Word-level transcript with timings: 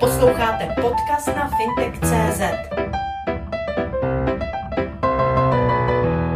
Posloucháte 0.00 0.74
podcast 0.82 1.26
na 1.26 1.50
fintech.cz. 1.50 2.40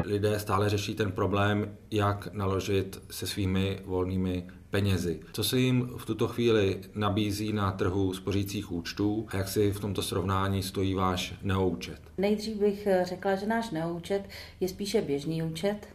Lidé 0.05 0.39
stále 0.39 0.69
řeší 0.69 0.95
ten 0.95 1.13
problém, 1.13 1.77
jak 1.91 2.33
naložit 2.33 3.03
se 3.11 3.27
svými 3.27 3.79
volnými 3.85 4.47
penězi. 4.71 5.21
Co 5.33 5.45
se 5.45 5.59
jim 5.59 5.91
v 5.97 6.07
tuto 6.07 6.29
chvíli 6.29 6.81
nabízí 6.95 7.53
na 7.53 7.73
trhu 7.73 8.15
spořících 8.15 8.73
účtů 8.73 9.27
a 9.29 9.37
jak 9.37 9.49
si 9.49 9.73
v 9.73 9.81
tomto 9.81 10.03
srovnání 10.03 10.63
stojí 10.63 10.95
váš 10.95 11.35
neoučet? 11.43 12.01
Nejdřív 12.19 12.57
bych 12.57 12.89
řekla, 13.03 13.35
že 13.35 13.47
náš 13.47 13.71
neoučet 13.71 14.23
je 14.61 14.69
spíše 14.69 15.03
běžný 15.03 15.43
účet, 15.43 15.89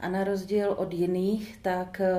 a 0.00 0.08
na 0.08 0.24
rozdíl 0.24 0.70
od 0.70 0.92
jiných, 0.92 1.58
tak 1.62 2.00
eh, 2.00 2.14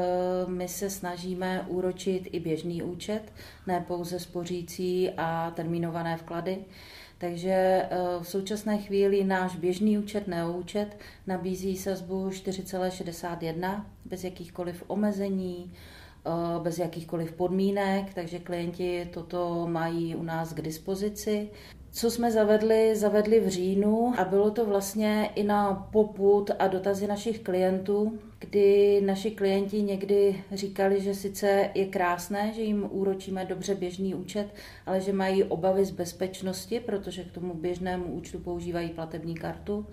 my 0.47 0.67
se 0.67 0.89
snažíme 0.89 1.65
úročit 1.67 2.27
i 2.31 2.39
běžný 2.39 2.83
účet, 2.83 3.21
ne 3.67 3.85
pouze 3.87 4.19
spořící 4.19 5.09
a 5.17 5.51
termínované 5.55 6.17
vklady. 6.17 6.57
Takže 7.17 7.51
eh, 7.51 7.89
v 8.21 8.27
současné 8.27 8.77
chvíli 8.77 9.23
náš 9.23 9.55
běžný 9.55 9.97
účet, 9.97 10.27
neúčet, 10.27 10.97
nabízí 11.27 11.77
sazbu 11.77 12.29
4,61 12.29 13.85
bez 14.05 14.23
jakýchkoliv 14.23 14.83
omezení, 14.87 15.73
eh, 16.25 16.59
bez 16.59 16.79
jakýchkoliv 16.79 17.31
podmínek, 17.31 18.13
takže 18.13 18.39
klienti 18.39 19.09
toto 19.13 19.67
mají 19.67 20.15
u 20.15 20.23
nás 20.23 20.53
k 20.53 20.61
dispozici 20.61 21.49
co 21.97 22.11
jsme 22.11 22.31
zavedli, 22.31 22.95
zavedli 22.95 23.39
v 23.39 23.47
říjnu 23.47 24.13
a 24.17 24.25
bylo 24.25 24.51
to 24.51 24.65
vlastně 24.65 25.29
i 25.35 25.43
na 25.43 25.87
poput 25.91 26.51
a 26.59 26.67
dotazy 26.67 27.07
našich 27.07 27.39
klientů, 27.39 28.19
kdy 28.39 29.01
naši 29.05 29.31
klienti 29.31 29.81
někdy 29.81 30.43
říkali, 30.51 31.01
že 31.01 31.15
sice 31.15 31.69
je 31.73 31.85
krásné, 31.85 32.51
že 32.55 32.61
jim 32.61 32.87
úročíme 32.91 33.45
dobře 33.45 33.75
běžný 33.75 34.15
účet, 34.15 34.47
ale 34.85 35.01
že 35.01 35.13
mají 35.13 35.43
obavy 35.43 35.85
z 35.85 35.91
bezpečnosti, 35.91 36.79
protože 36.79 37.23
k 37.23 37.31
tomu 37.31 37.53
běžnému 37.53 38.05
účtu 38.05 38.39
používají 38.39 38.89
platební 38.89 39.35
kartu 39.35 39.85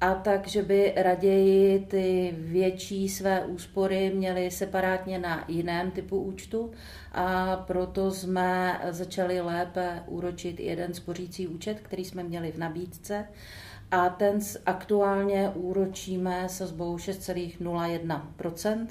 a 0.00 0.14
tak, 0.14 0.48
že 0.48 0.62
by 0.62 0.92
raději 0.96 1.78
ty 1.78 2.34
větší 2.38 3.08
své 3.08 3.44
úspory 3.44 4.12
měli 4.14 4.50
separátně 4.50 5.18
na 5.18 5.44
jiném 5.48 5.90
typu 5.90 6.22
účtu. 6.22 6.70
A 7.12 7.56
proto 7.56 8.10
jsme 8.10 8.80
začali 8.90 9.40
lépe 9.40 10.02
úročit 10.06 10.60
jeden 10.60 10.94
spořící 10.94 11.48
účet, 11.48 11.80
který 11.80 12.04
jsme 12.04 12.22
měli 12.22 12.52
v 12.52 12.58
nabídce. 12.58 13.28
A 13.90 14.08
ten 14.08 14.38
aktuálně 14.66 15.50
úročíme 15.54 16.48
sazbou 16.48 16.96
6,01%. 16.96 18.86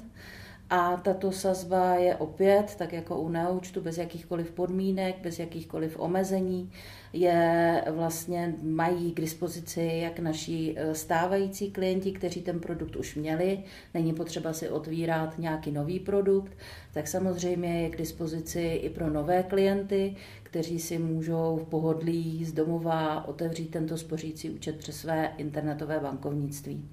A 0.70 0.96
tato 0.96 1.32
sazba 1.32 1.94
je 1.94 2.16
opět, 2.16 2.74
tak 2.78 2.92
jako 2.92 3.20
u 3.20 3.28
neúčtu, 3.28 3.80
bez 3.80 3.98
jakýchkoliv 3.98 4.50
podmínek, 4.50 5.16
bez 5.22 5.38
jakýchkoliv 5.38 5.98
omezení, 5.98 6.72
je 7.12 7.84
vlastně 7.90 8.54
mají 8.62 9.12
k 9.12 9.20
dispozici 9.20 10.00
jak 10.02 10.18
naši 10.18 10.74
e, 10.76 10.94
stávající 10.94 11.70
klienti, 11.70 12.12
kteří 12.12 12.42
ten 12.42 12.60
produkt 12.60 12.96
už 12.96 13.14
měli, 13.14 13.58
není 13.94 14.14
potřeba 14.14 14.52
si 14.52 14.68
otvírat 14.68 15.38
nějaký 15.38 15.70
nový 15.70 16.00
produkt, 16.00 16.52
tak 16.92 17.08
samozřejmě 17.08 17.82
je 17.82 17.90
k 17.90 17.96
dispozici 17.96 18.60
i 18.60 18.90
pro 18.90 19.10
nové 19.10 19.42
klienty, 19.42 20.16
kteří 20.42 20.78
si 20.78 20.98
můžou 20.98 21.60
v 21.62 21.68
pohodlí 21.68 22.44
z 22.44 22.52
domova 22.52 23.28
otevřít 23.28 23.70
tento 23.70 23.98
spořící 23.98 24.50
účet 24.50 24.76
přes 24.76 24.96
své 24.96 25.32
internetové 25.38 26.00
bankovnictví. 26.00 26.88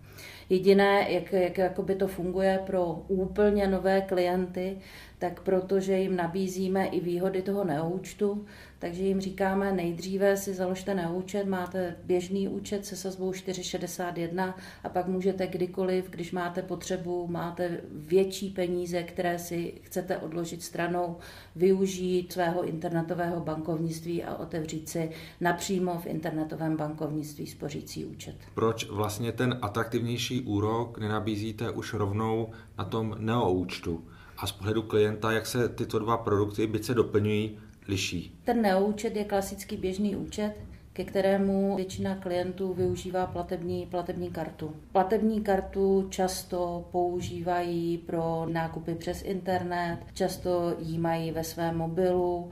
Jediné, 0.50 1.12
jak, 1.12 1.34
jak 1.34 1.58
jakoby 1.58 1.95
to 1.95 2.08
funguje 2.08 2.60
pro 2.66 2.86
úplně 3.08 3.68
nové 3.68 4.02
klienty, 4.02 4.78
tak 5.20 5.42
protože 5.42 5.98
jim 5.98 6.16
nabízíme 6.16 6.86
i 6.86 7.00
výhody 7.00 7.42
toho 7.42 7.64
neúčtu, 7.64 8.46
takže 8.80 9.04
jim 9.04 9.22
říkáme 9.22 9.72
nejdříve 9.72 10.38
si 10.38 10.54
založte 10.54 10.96
neúčet, 10.96 11.48
máte 11.48 11.96
běžný 12.04 12.48
účet 12.48 12.86
se 12.86 12.96
sazbou 12.96 13.32
4,61 13.32 14.54
a 14.83 14.89
pak 14.89 15.08
můžete 15.08 15.48
kdykoliv, 15.48 16.10
když 16.10 16.32
máte 16.32 16.61
potřebu, 16.61 17.28
máte 17.28 17.82
větší 17.92 18.50
peníze, 18.50 19.04
které 19.04 19.39
si 19.39 19.73
chcete 19.82 20.17
odložit 20.17 20.64
stranou, 20.64 21.17
využít 21.55 22.34
svého 22.34 22.64
internetového 22.64 23.42
bankovnictví 23.42 24.23
a 24.23 24.36
otevřít 24.36 24.89
si 24.89 25.11
napřímo 25.42 25.99
v 25.99 26.05
internetovém 26.05 26.78
bankovnictví 26.78 27.48
spořící 27.48 28.05
účet. 28.05 28.36
Proč 28.54 28.89
vlastně 28.89 29.32
ten 29.32 29.60
atraktivnější 29.61 30.42
úrok 30.42 30.99
nenabízíte 30.99 31.72
už 31.72 31.94
rovnou 31.94 32.49
na 32.78 32.86
tom 32.86 33.16
neoúčtu? 33.20 34.04
A 34.37 34.48
z 34.48 34.52
pohledu 34.52 34.81
klienta, 34.81 35.31
jak 35.31 35.45
se 35.45 35.70
tyto 35.70 35.99
dva 35.99 36.17
produkty, 36.17 36.67
byť 36.67 36.83
se 36.83 36.93
doplňují, 36.93 37.59
liší? 37.87 38.39
Ten 38.43 38.61
neúčet 38.61 39.15
je 39.15 39.23
klasický 39.23 39.77
běžný 39.77 40.15
účet, 40.15 40.53
ke 40.93 41.03
kterému 41.03 41.75
většina 41.75 42.15
klientů 42.15 42.73
využívá 42.73 43.27
platební, 43.27 43.86
platební 43.86 44.30
kartu. 44.30 44.75
Platební 44.92 45.42
kartu 45.42 46.08
často 46.09 46.86
používají 46.92 47.98
pro 47.98 48.45
nákupy 48.49 48.95
přes 48.95 49.21
internet, 49.21 49.98
často 50.14 50.75
ji 50.80 50.98
mají 50.98 51.31
ve 51.31 51.43
svém 51.43 51.77
mobilu 51.77 52.52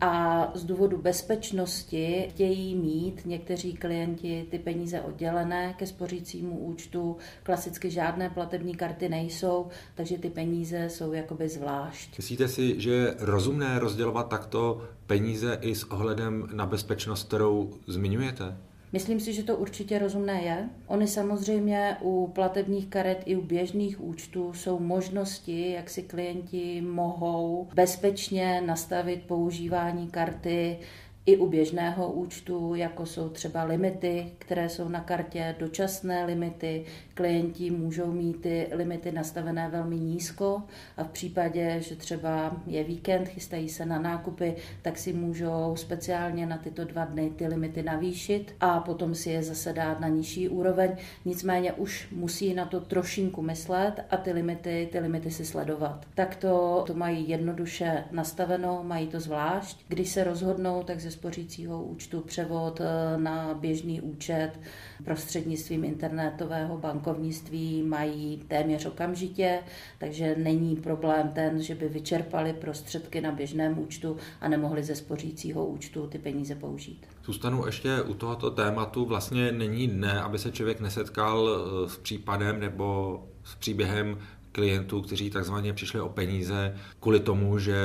a 0.00 0.50
z 0.54 0.64
důvodu 0.64 0.98
bezpečnosti 0.98 2.26
chtějí 2.30 2.74
mít 2.74 3.26
někteří 3.26 3.74
klienti 3.74 4.46
ty 4.50 4.58
peníze 4.58 5.00
oddělené 5.00 5.74
ke 5.78 5.86
spořícímu 5.86 6.58
účtu. 6.58 7.16
Klasicky 7.42 7.90
žádné 7.90 8.30
platební 8.30 8.74
karty 8.74 9.08
nejsou, 9.08 9.68
takže 9.94 10.18
ty 10.18 10.30
peníze 10.30 10.90
jsou 10.90 11.12
jakoby 11.12 11.48
zvlášť. 11.48 12.18
Myslíte 12.18 12.48
si, 12.48 12.80
že 12.80 12.90
je 12.90 13.14
rozumné 13.18 13.78
rozdělovat 13.78 14.28
takto 14.28 14.84
peníze 15.06 15.58
i 15.60 15.74
s 15.74 15.84
ohledem 15.84 16.48
na 16.52 16.66
bezpečnost, 16.66 17.28
kterou 17.28 17.70
zmiňujete? 17.86 18.56
Myslím 18.94 19.20
si, 19.20 19.32
že 19.32 19.42
to 19.42 19.56
určitě 19.56 19.98
rozumné 19.98 20.42
je. 20.42 20.68
Oni 20.86 21.08
samozřejmě 21.08 21.96
u 22.00 22.30
platebních 22.34 22.86
karet 22.86 23.22
i 23.24 23.36
u 23.36 23.42
běžných 23.42 24.00
účtů 24.00 24.52
jsou 24.52 24.78
možnosti, 24.78 25.70
jak 25.70 25.90
si 25.90 26.02
klienti 26.02 26.80
mohou 26.80 27.68
bezpečně 27.74 28.60
nastavit 28.60 29.22
používání 29.22 30.08
karty 30.08 30.78
i 31.26 31.36
u 31.36 31.46
běžného 31.46 32.12
účtu, 32.12 32.74
jako 32.74 33.06
jsou 33.06 33.28
třeba 33.28 33.64
limity, 33.64 34.26
které 34.38 34.68
jsou 34.68 34.88
na 34.88 35.00
kartě, 35.00 35.54
dočasné 35.58 36.24
limity. 36.24 36.84
Klienti 37.14 37.70
můžou 37.70 38.12
mít 38.12 38.40
ty 38.40 38.68
limity 38.72 39.12
nastavené 39.12 39.68
velmi 39.68 39.96
nízko 39.96 40.62
a 40.96 41.04
v 41.04 41.08
případě, 41.08 41.76
že 41.80 41.96
třeba 41.96 42.56
je 42.66 42.84
víkend, 42.84 43.28
chystají 43.28 43.68
se 43.68 43.86
na 43.86 43.98
nákupy, 43.98 44.56
tak 44.82 44.98
si 44.98 45.12
můžou 45.12 45.76
speciálně 45.76 46.46
na 46.46 46.58
tyto 46.58 46.84
dva 46.84 47.04
dny 47.04 47.32
ty 47.36 47.46
limity 47.46 47.82
navýšit 47.82 48.54
a 48.60 48.80
potom 48.80 49.14
si 49.14 49.30
je 49.30 49.42
zase 49.42 49.72
dát 49.72 50.00
na 50.00 50.08
nižší 50.08 50.48
úroveň. 50.48 50.90
Nicméně 51.24 51.72
už 51.72 52.08
musí 52.12 52.54
na 52.54 52.64
to 52.64 52.80
trošinku 52.80 53.42
myslet 53.42 54.04
a 54.10 54.16
ty 54.16 54.32
limity, 54.32 54.88
ty 54.92 54.98
limity 54.98 55.30
si 55.30 55.44
sledovat. 55.44 56.06
Tak 56.14 56.36
to, 56.36 56.84
to 56.86 56.94
mají 56.94 57.28
jednoduše 57.28 58.04
nastaveno, 58.10 58.84
mají 58.84 59.06
to 59.06 59.20
zvlášť. 59.20 59.84
Když 59.88 60.08
se 60.08 60.24
rozhodnou, 60.24 60.82
tak 60.82 61.00
ze 61.00 61.10
spořícího 61.10 61.82
účtu 61.82 62.20
převod 62.20 62.80
eh, 62.80 63.18
na 63.18 63.54
běžný 63.54 64.00
účet 64.00 64.50
prostřednictvím 65.04 65.84
internetového 65.84 66.76
bankovnictví 67.04 67.82
mají 67.82 68.42
téměř 68.48 68.86
okamžitě, 68.86 69.58
takže 69.98 70.34
není 70.38 70.76
problém 70.76 71.28
ten, 71.34 71.62
že 71.62 71.74
by 71.74 71.88
vyčerpali 71.88 72.52
prostředky 72.52 73.20
na 73.20 73.32
běžném 73.32 73.78
účtu 73.78 74.16
a 74.40 74.48
nemohli 74.48 74.82
ze 74.82 74.94
spořícího 74.94 75.66
účtu 75.66 76.06
ty 76.06 76.18
peníze 76.18 76.54
použít. 76.54 77.06
Zůstanu 77.24 77.66
ještě 77.66 78.02
u 78.02 78.14
tohoto 78.14 78.50
tématu. 78.50 79.04
Vlastně 79.04 79.52
není 79.52 79.88
dne, 79.88 80.20
aby 80.22 80.38
se 80.38 80.52
člověk 80.52 80.80
nesetkal 80.80 81.48
eh, 81.48 81.88
s 81.88 81.96
případem 81.96 82.60
nebo 82.60 83.20
s 83.44 83.54
příběhem 83.54 84.18
klientů, 84.52 85.02
kteří 85.02 85.30
takzvaně 85.30 85.72
přišli 85.72 86.00
o 86.00 86.08
peníze 86.08 86.76
kvůli 87.00 87.20
tomu, 87.20 87.58
že 87.58 87.76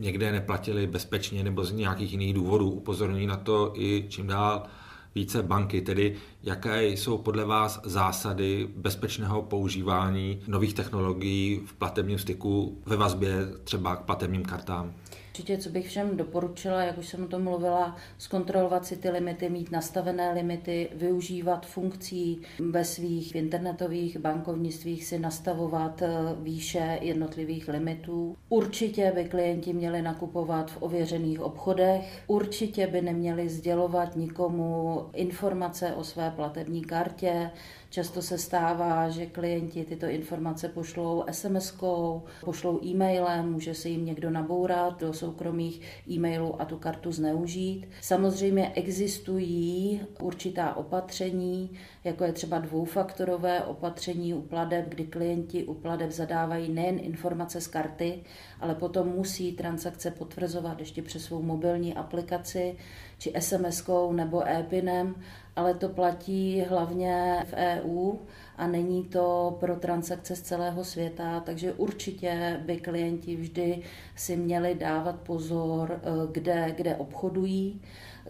někde 0.00 0.32
neplatili 0.32 0.86
bezpečně 0.86 1.44
nebo 1.44 1.64
z 1.64 1.72
nějakých 1.72 2.12
jiných 2.12 2.34
důvodů. 2.34 2.70
Upozorňují 2.70 3.26
na 3.26 3.36
to 3.36 3.72
i 3.74 4.06
čím 4.08 4.26
dál 4.26 4.66
více 5.14 5.42
banky, 5.42 5.80
tedy 5.80 6.16
jaké 6.42 6.88
jsou 6.88 7.18
podle 7.18 7.44
vás 7.44 7.80
zásady 7.84 8.68
bezpečného 8.76 9.42
používání 9.42 10.40
nových 10.46 10.74
technologií 10.74 11.60
v 11.66 11.72
platebním 11.72 12.18
styku 12.18 12.82
ve 12.86 12.96
vazbě 12.96 13.32
třeba 13.64 13.96
k 13.96 14.04
platebním 14.04 14.44
kartám? 14.44 14.94
Určitě, 15.40 15.58
co 15.58 15.70
bych 15.70 15.88
všem 15.88 16.16
doporučila, 16.16 16.82
jak 16.82 16.98
už 16.98 17.08
jsem 17.08 17.24
o 17.24 17.28
tom 17.28 17.44
mluvila, 17.44 17.96
zkontrolovat 18.18 18.86
si 18.86 18.96
ty 18.96 19.10
limity, 19.10 19.50
mít 19.50 19.70
nastavené 19.70 20.32
limity, 20.32 20.88
využívat 20.94 21.66
funkcí 21.66 22.42
ve 22.70 22.84
svých 22.84 23.34
internetových 23.34 24.18
bankovnictvích, 24.18 25.04
si 25.04 25.18
nastavovat 25.18 26.02
eh, 26.02 26.08
výše 26.42 26.98
jednotlivých 27.02 27.68
limitů. 27.68 28.36
Určitě 28.48 29.12
by 29.14 29.24
klienti 29.24 29.72
měli 29.72 30.02
nakupovat 30.02 30.70
v 30.70 30.82
ověřených 30.82 31.40
obchodech, 31.40 32.22
určitě 32.26 32.86
by 32.86 33.02
neměli 33.02 33.48
sdělovat 33.48 34.16
nikomu 34.16 35.00
informace 35.12 35.94
o 35.94 36.04
své 36.04 36.30
platební 36.30 36.84
kartě, 36.84 37.50
Často 37.90 38.22
se 38.22 38.38
stává, 38.38 39.08
že 39.08 39.26
klienti 39.26 39.84
tyto 39.84 40.06
informace 40.06 40.68
pošlou 40.68 41.24
SMS-kou, 41.30 42.22
pošlou 42.44 42.84
e-mailem, 42.84 43.52
může 43.52 43.74
se 43.74 43.88
jim 43.88 44.04
někdo 44.04 44.30
nabourat 44.30 45.00
do 45.00 45.12
soukromých 45.12 45.80
e-mailů 46.10 46.62
a 46.62 46.64
tu 46.64 46.76
kartu 46.76 47.12
zneužít. 47.12 47.88
Samozřejmě 48.00 48.72
existují 48.74 50.00
určitá 50.22 50.76
opatření, 50.76 51.70
jako 52.04 52.24
je 52.24 52.32
třeba 52.32 52.58
dvoufaktorové 52.58 53.64
opatření 53.64 54.34
u 54.34 54.40
pladeb, 54.40 54.88
kdy 54.88 55.04
klienti 55.04 55.64
u 55.64 55.74
pladeb 55.74 56.10
zadávají 56.10 56.72
nejen 56.72 56.98
informace 57.02 57.60
z 57.60 57.66
karty, 57.66 58.22
ale 58.60 58.74
potom 58.74 59.08
musí 59.08 59.52
transakce 59.52 60.10
potvrzovat 60.10 60.80
ještě 60.80 61.02
přes 61.02 61.24
svou 61.24 61.42
mobilní 61.42 61.94
aplikaci, 61.94 62.76
či 63.18 63.30
SMS-kou 63.30 64.12
nebo 64.12 64.48
e-pinem, 64.48 65.14
ale 65.60 65.74
to 65.74 65.88
platí 65.88 66.60
hlavně 66.60 67.46
v 67.50 67.54
EU 67.54 68.12
a 68.56 68.66
není 68.66 69.04
to 69.04 69.56
pro 69.60 69.76
transakce 69.76 70.36
z 70.36 70.42
celého 70.42 70.84
světa, 70.84 71.40
takže 71.40 71.72
určitě 71.72 72.60
by 72.66 72.76
klienti 72.76 73.36
vždy 73.36 73.82
si 74.16 74.36
měli 74.36 74.74
dávat 74.74 75.20
pozor, 75.20 76.00
eh, 76.02 76.08
kde, 76.32 76.74
kde 76.76 76.96
obchodují 76.96 77.80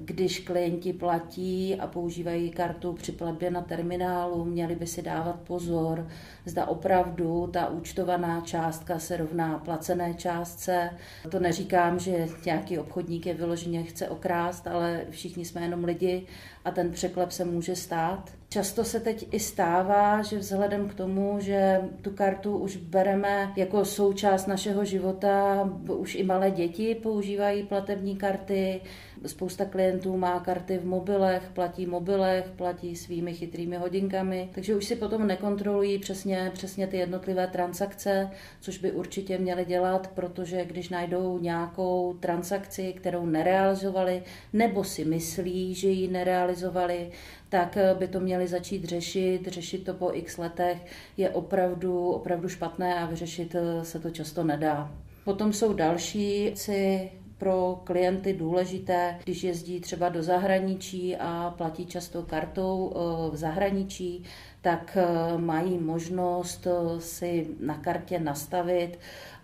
když 0.05 0.39
klienti 0.39 0.93
platí 0.93 1.77
a 1.81 1.87
používají 1.87 2.51
kartu 2.51 2.93
při 2.93 3.13
platbě 3.13 3.51
na 3.51 3.63
terminálu, 3.63 4.45
měli 4.45 4.75
by 4.77 4.87
si 4.87 5.03
dávat 5.03 5.41
pozor, 5.41 6.09
zda 6.45 6.67
opravdu 6.67 7.47
ta 7.53 7.69
účtovaná 7.69 8.41
částka 8.41 8.99
se 8.99 9.17
rovná 9.17 9.59
placené 9.59 10.15
částce. 10.15 10.91
To 11.31 11.41
neříkám, 11.41 11.99
že 11.99 12.29
nějaký 12.45 12.79
obchodník 12.79 13.27
je 13.27 13.35
vyloženě 13.35 13.83
chce 13.83 14.09
okrást, 14.09 14.67
ale 14.67 15.05
všichni 15.11 15.45
jsme 15.45 15.61
jenom 15.61 15.85
lidi 15.85 16.27
a 16.65 16.71
ten 16.71 16.91
překlep 16.91 17.31
se 17.31 17.45
může 17.45 17.77
stát. 17.77 18.31
Často 18.49 18.85
se 18.85 19.01
teď 19.01 19.29
i 19.31 19.41
stává, 19.41 20.23
že 20.23 20.39
vzhledem 20.39 20.89
k 20.89 20.95
tomu, 20.95 21.37
že 21.41 21.81
tu 22.03 22.11
kartu 22.11 22.57
už 22.57 22.77
bereme 22.77 23.53
jako 23.57 23.85
součást 23.85 24.47
našeho 24.47 24.85
života, 24.85 25.69
už 25.89 26.15
i 26.15 26.25
malé 26.25 26.51
děti 26.51 26.95
používají 26.95 27.63
platební 27.63 28.17
karty, 28.17 28.81
spousta 29.27 29.65
klientů 29.65 30.17
má 30.17 30.41
karty 30.41 30.79
v 30.79 30.85
mobilech, 30.85 31.51
platí 31.55 31.87
mobilech, 31.87 32.51
platí 32.57 32.97
svými 32.97 33.35
chytrými 33.35 33.77
hodinkami, 33.77 34.51
takže 34.55 34.77
už 34.77 34.85
si 34.85 34.97
potom 34.97 35.27
nekontrolují 35.27 35.99
přesně, 35.99 36.51
přesně 36.55 36.87
ty 36.87 36.97
jednotlivé 36.97 37.47
transakce, 37.47 38.31
což 38.61 38.79
by 38.79 38.93
určitě 38.93 39.39
měli 39.39 39.65
dělat, 39.65 40.11
protože 40.15 40.65
když 40.65 40.89
najdou 40.89 41.39
nějakou 41.39 42.17
transakci, 42.21 42.93
kterou 42.93 43.27
nerealizovali, 43.27 44.23
nebo 44.53 44.85
si 44.85 45.05
myslí, 45.05 45.75
že 45.75 45.89
ji 45.89 46.09
nerealizovali, 46.09 47.11
tak 47.49 47.77
eh, 47.77 47.95
by 47.99 48.09
to 48.09 48.21
měli 48.21 48.49
začít 48.49 48.85
řešit. 48.85 49.49
Řešit 49.49 49.85
to 49.85 49.95
po 49.95 50.11
x 50.13 50.39
letech 50.39 50.79
je 51.17 51.31
opravdu, 51.31 52.11
opravdu 52.11 52.49
špatné 52.49 53.01
a 53.01 53.07
vyřešit 53.07 53.55
eh, 53.55 53.85
se 53.85 54.01
to 54.01 54.11
často 54.11 54.45
nedá. 54.45 54.93
Potom 55.25 55.53
jsou 55.53 55.73
další 55.73 56.43
věci, 56.43 57.11
pro 57.41 57.81
klienty 57.85 58.33
důležité, 58.33 59.19
když 59.25 59.45
jezdí 59.45 59.81
třeba 59.81 60.09
do 60.09 60.23
zahraničí 60.23 61.17
a 61.17 61.55
platí 61.59 61.87
často 61.87 62.23
kartou 62.23 62.93
eh, 62.93 63.31
v 63.31 63.37
zahraničí, 63.37 64.25
tak 64.63 64.99
mají 65.37 65.79
možnost 65.79 66.67
si 66.99 67.47
na 67.61 67.75
kartě 67.75 68.19
nastavit 68.19 68.99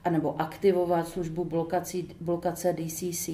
anebo 0.07 0.41
aktivovat 0.41 1.09
službu 1.09 1.45
blokací, 1.45 2.17
blokace 2.21 2.73
DCC, 2.73 3.29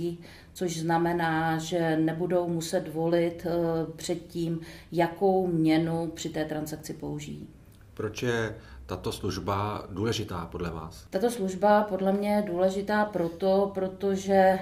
což 0.52 0.78
znamená, 0.78 1.58
že 1.58 1.96
nebudou 1.96 2.48
muset 2.48 2.94
volit 2.94 3.46
eh, 3.46 3.50
předtím, 3.96 4.60
jakou 4.92 5.46
měnu 5.46 6.10
při 6.14 6.28
té 6.28 6.44
transakci 6.44 6.92
použijí. 6.94 7.48
Proč 7.94 8.22
je 8.22 8.54
tato 8.96 9.12
služba 9.12 9.84
důležitá 9.90 10.48
podle 10.50 10.70
vás? 10.70 11.06
Tato 11.10 11.30
služba 11.30 11.82
podle 11.82 12.12
mě 12.12 12.34
je 12.34 12.42
důležitá 12.42 13.04
proto, 13.04 13.70
protože 13.74 14.58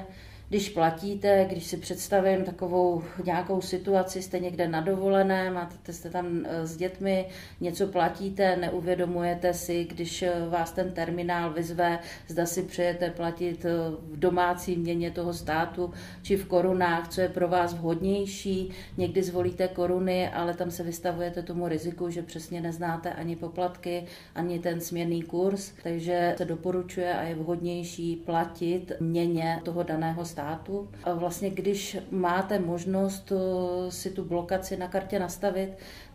když 0.50 0.69
platíte, 0.69 1.47
když 1.50 1.67
si 1.67 1.76
představím 1.76 2.44
takovou 2.44 3.02
nějakou 3.25 3.61
situaci, 3.61 4.23
jste 4.23 4.38
někde 4.38 4.69
na 4.69 4.81
dovolené, 4.81 5.50
máte, 5.50 5.93
jste 5.93 6.11
tam 6.11 6.26
eh, 6.44 6.67
s 6.67 6.76
dětmi, 6.76 7.26
něco 7.61 7.87
platíte, 7.87 8.56
neuvědomujete 8.56 9.55
si, 9.55 9.85
když 9.85 10.23
eh, 10.23 10.32
vás 10.49 10.73
ten 10.73 10.93
terminál 10.93 11.52
vyzve, 11.52 11.99
zda 12.29 12.47
si 12.47 12.62
přejete 12.62 13.11
platit 13.11 13.64
eh, 13.64 13.70
v 14.02 14.19
domácí 14.19 14.76
měně 14.76 15.11
toho 15.11 15.35
státu, 15.35 15.93
či 16.23 16.37
v 16.37 16.47
korunách, 16.47 17.08
co 17.08 17.20
je 17.20 17.29
pro 17.29 17.49
vás 17.49 17.75
vhodnější. 17.75 18.70
Někdy 18.97 19.23
zvolíte 19.23 19.69
koruny, 19.69 20.29
ale 20.29 20.55
tam 20.55 20.70
se 20.70 20.82
vystavujete 20.82 21.43
tomu 21.43 21.69
riziku, 21.69 22.11
že 22.11 22.23
přesně 22.23 22.61
neznáte 22.61 23.12
ani 23.12 23.37
poplatky, 23.37 24.05
ani 24.35 24.58
ten 24.58 24.81
směrný 24.81 25.23
kurz, 25.23 25.73
takže 25.82 26.35
se 26.38 26.44
doporučuje 26.44 27.14
a 27.14 27.23
je 27.23 27.35
vhodnější 27.35 28.17
platit 28.17 28.93
měně 29.00 29.61
toho 29.64 29.82
daného 29.82 30.25
státu 30.25 30.40
státu. 30.41 30.89
A 31.05 31.13
vlastně 31.13 31.51
když 31.51 31.97
máte 32.11 32.59
možnost 32.59 33.33
eh, 33.33 33.91
si 33.91 34.11
tu 34.11 34.25
blokaci 34.25 34.77
na 34.77 34.89
kartě 34.89 35.19
nastavit, 35.19 35.71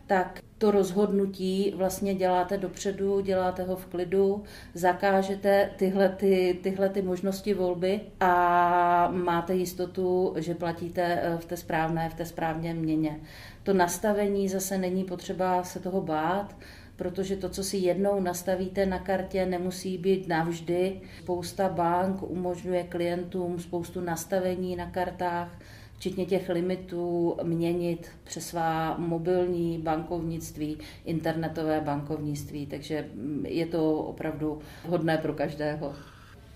tak 0.06 0.40
to 0.58 0.70
rozhodnutí 0.70 1.74
vlastně 1.76 2.14
děláte 2.14 2.58
dopředu, 2.58 3.20
děláte 3.20 3.62
ho 3.62 3.76
v 3.76 3.86
klidu, 3.86 4.42
zakážete 4.74 5.70
tyhle, 5.76 6.08
ty, 6.08 6.58
tyhle 6.62 6.88
ty 6.88 7.02
možnosti 7.02 7.54
volby 7.54 8.00
a 8.20 9.08
máte 9.12 9.54
jistotu, 9.54 10.34
že 10.36 10.54
platíte 10.54 11.02
eh, 11.02 11.38
v 11.38 11.44
té 11.44 11.56
správné, 11.56 12.10
v 12.10 12.14
té 12.14 12.24
správně 12.24 12.74
měně. 12.74 13.20
To 13.62 13.74
nastavení 13.74 14.48
zase 14.48 14.78
není 14.78 15.04
potřeba 15.04 15.64
se 15.64 15.80
toho 15.80 16.00
bát, 16.00 16.56
protože 16.96 17.36
to, 17.36 17.48
co 17.48 17.64
si 17.64 17.76
jednou 17.76 18.20
nastavíte 18.20 18.86
na 18.86 18.98
kartě, 18.98 19.46
nemusí 19.46 19.98
být 19.98 20.28
navždy. 20.28 21.00
Spousta 21.22 21.68
bank 21.68 22.22
umožňuje 22.22 22.84
klientům 22.84 23.58
spoustu 23.58 24.00
nastavení 24.00 24.76
na 24.76 24.90
kartách, 24.90 25.58
včetně 25.96 26.26
těch 26.26 26.48
limitů, 26.48 27.36
měnit 27.42 28.08
přes 28.24 28.46
svá 28.46 28.98
mobilní 28.98 29.78
bankovnictví, 29.78 30.78
internetové 31.04 31.80
bankovnictví, 31.80 32.66
takže 32.66 33.08
je 33.42 33.66
to 33.66 33.94
opravdu 33.94 34.58
hodné 34.88 35.18
pro 35.18 35.32
každého. 35.32 35.94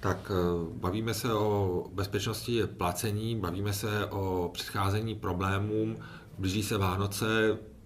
Tak 0.01 0.33
eh, 0.35 0.35
bavíme 0.75 1.15
se 1.15 1.35
o 1.35 1.85
bezpečnosti 1.93 2.67
placení, 2.67 3.37
bavíme 3.37 3.73
se 3.73 4.07
o 4.07 4.51
předcházení 4.53 5.15
problémům, 5.15 5.97
blíží 6.39 6.63
se 6.63 6.79
Vánoce, 6.79 7.27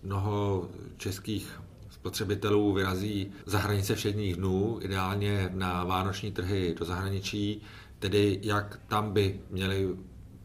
mnoho 0.03 0.69
českých 0.97 1.61
spotřebitelů 2.05 2.73
vyrazí 2.73 3.33
za 3.47 3.59
hranice 3.59 3.95
všedních 3.95 4.37
dnů, 4.37 4.79
ideálně 4.83 5.49
na 5.53 5.85
vánoční 5.85 6.33
trhy 6.33 6.75
do 6.79 6.85
zahraničí, 6.85 7.63
tedy 7.99 8.41
jak 8.43 8.81
tam 8.89 9.13
by 9.13 9.41
měli 9.51 9.89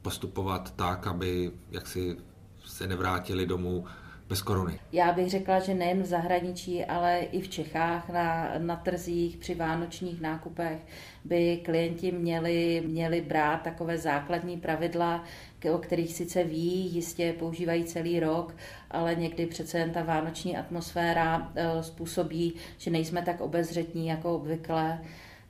postupovat 0.01 0.73
tak, 0.75 1.07
aby 1.07 1.51
jaksi 1.71 2.17
se 2.65 2.87
nevrátili 2.87 3.45
domů 3.45 3.85
bez 4.29 4.41
koruny. 4.41 4.79
Já 4.91 5.11
bych 5.11 5.29
řekla, 5.29 5.59
že 5.59 5.73
nejen 5.73 6.03
v 6.03 6.05
zahraničí, 6.05 6.85
ale 6.85 7.19
i 7.19 7.41
v 7.41 7.47
Čechách 7.49 8.09
na, 8.09 8.51
na 8.57 8.75
trzích 8.75 9.37
při 9.37 9.55
vánočních 9.55 10.21
nákupech 10.21 10.79
by 11.25 11.61
klienti 11.65 12.11
měli, 12.11 12.83
měli 12.87 13.21
brát 13.21 13.61
takové 13.61 13.97
základní 13.97 14.57
pravidla, 14.57 15.23
o 15.65 15.77
kterých 15.77 16.13
sice 16.13 16.43
ví, 16.43 16.93
jistě 16.93 17.35
používají 17.39 17.83
celý 17.83 18.19
rok, 18.19 18.55
ale 18.91 19.15
někdy 19.15 19.45
přece 19.45 19.79
jen 19.79 19.91
ta 19.91 20.03
vánoční 20.03 20.57
atmosféra 20.57 21.51
eh, 21.55 21.83
způsobí, 21.83 22.53
že 22.77 22.91
nejsme 22.91 23.21
tak 23.21 23.41
obezřetní 23.41 24.07
jako 24.07 24.35
obvykle 24.35 25.01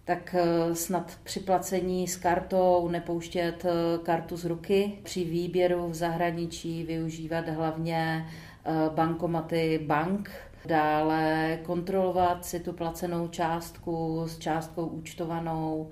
tak 0.06 0.36
eh, 0.40 0.76
snad 0.76 1.18
při 1.24 1.40
placení 1.40 2.08
s 2.08 2.18
kartou 2.18 2.90
nepouštět 2.92 3.66
eh, 3.66 3.98
kartu 4.04 4.38
z 4.38 4.46
ruky. 4.46 5.00
Při 5.04 5.24
výběru 5.24 5.90
v 5.90 5.96
zahraničí 5.96 6.84
využívat 6.84 7.50
hlavně 7.50 8.26
bankomaty 8.96 9.80
bank, 9.86 10.32
dále 10.66 11.60
kontrolovat 11.64 12.46
si 12.46 12.60
tu 12.60 12.74
placenou 12.74 13.28
částku 13.28 14.24
s 14.28 14.38
částkou 14.38 14.86
účtovanou, 14.86 15.90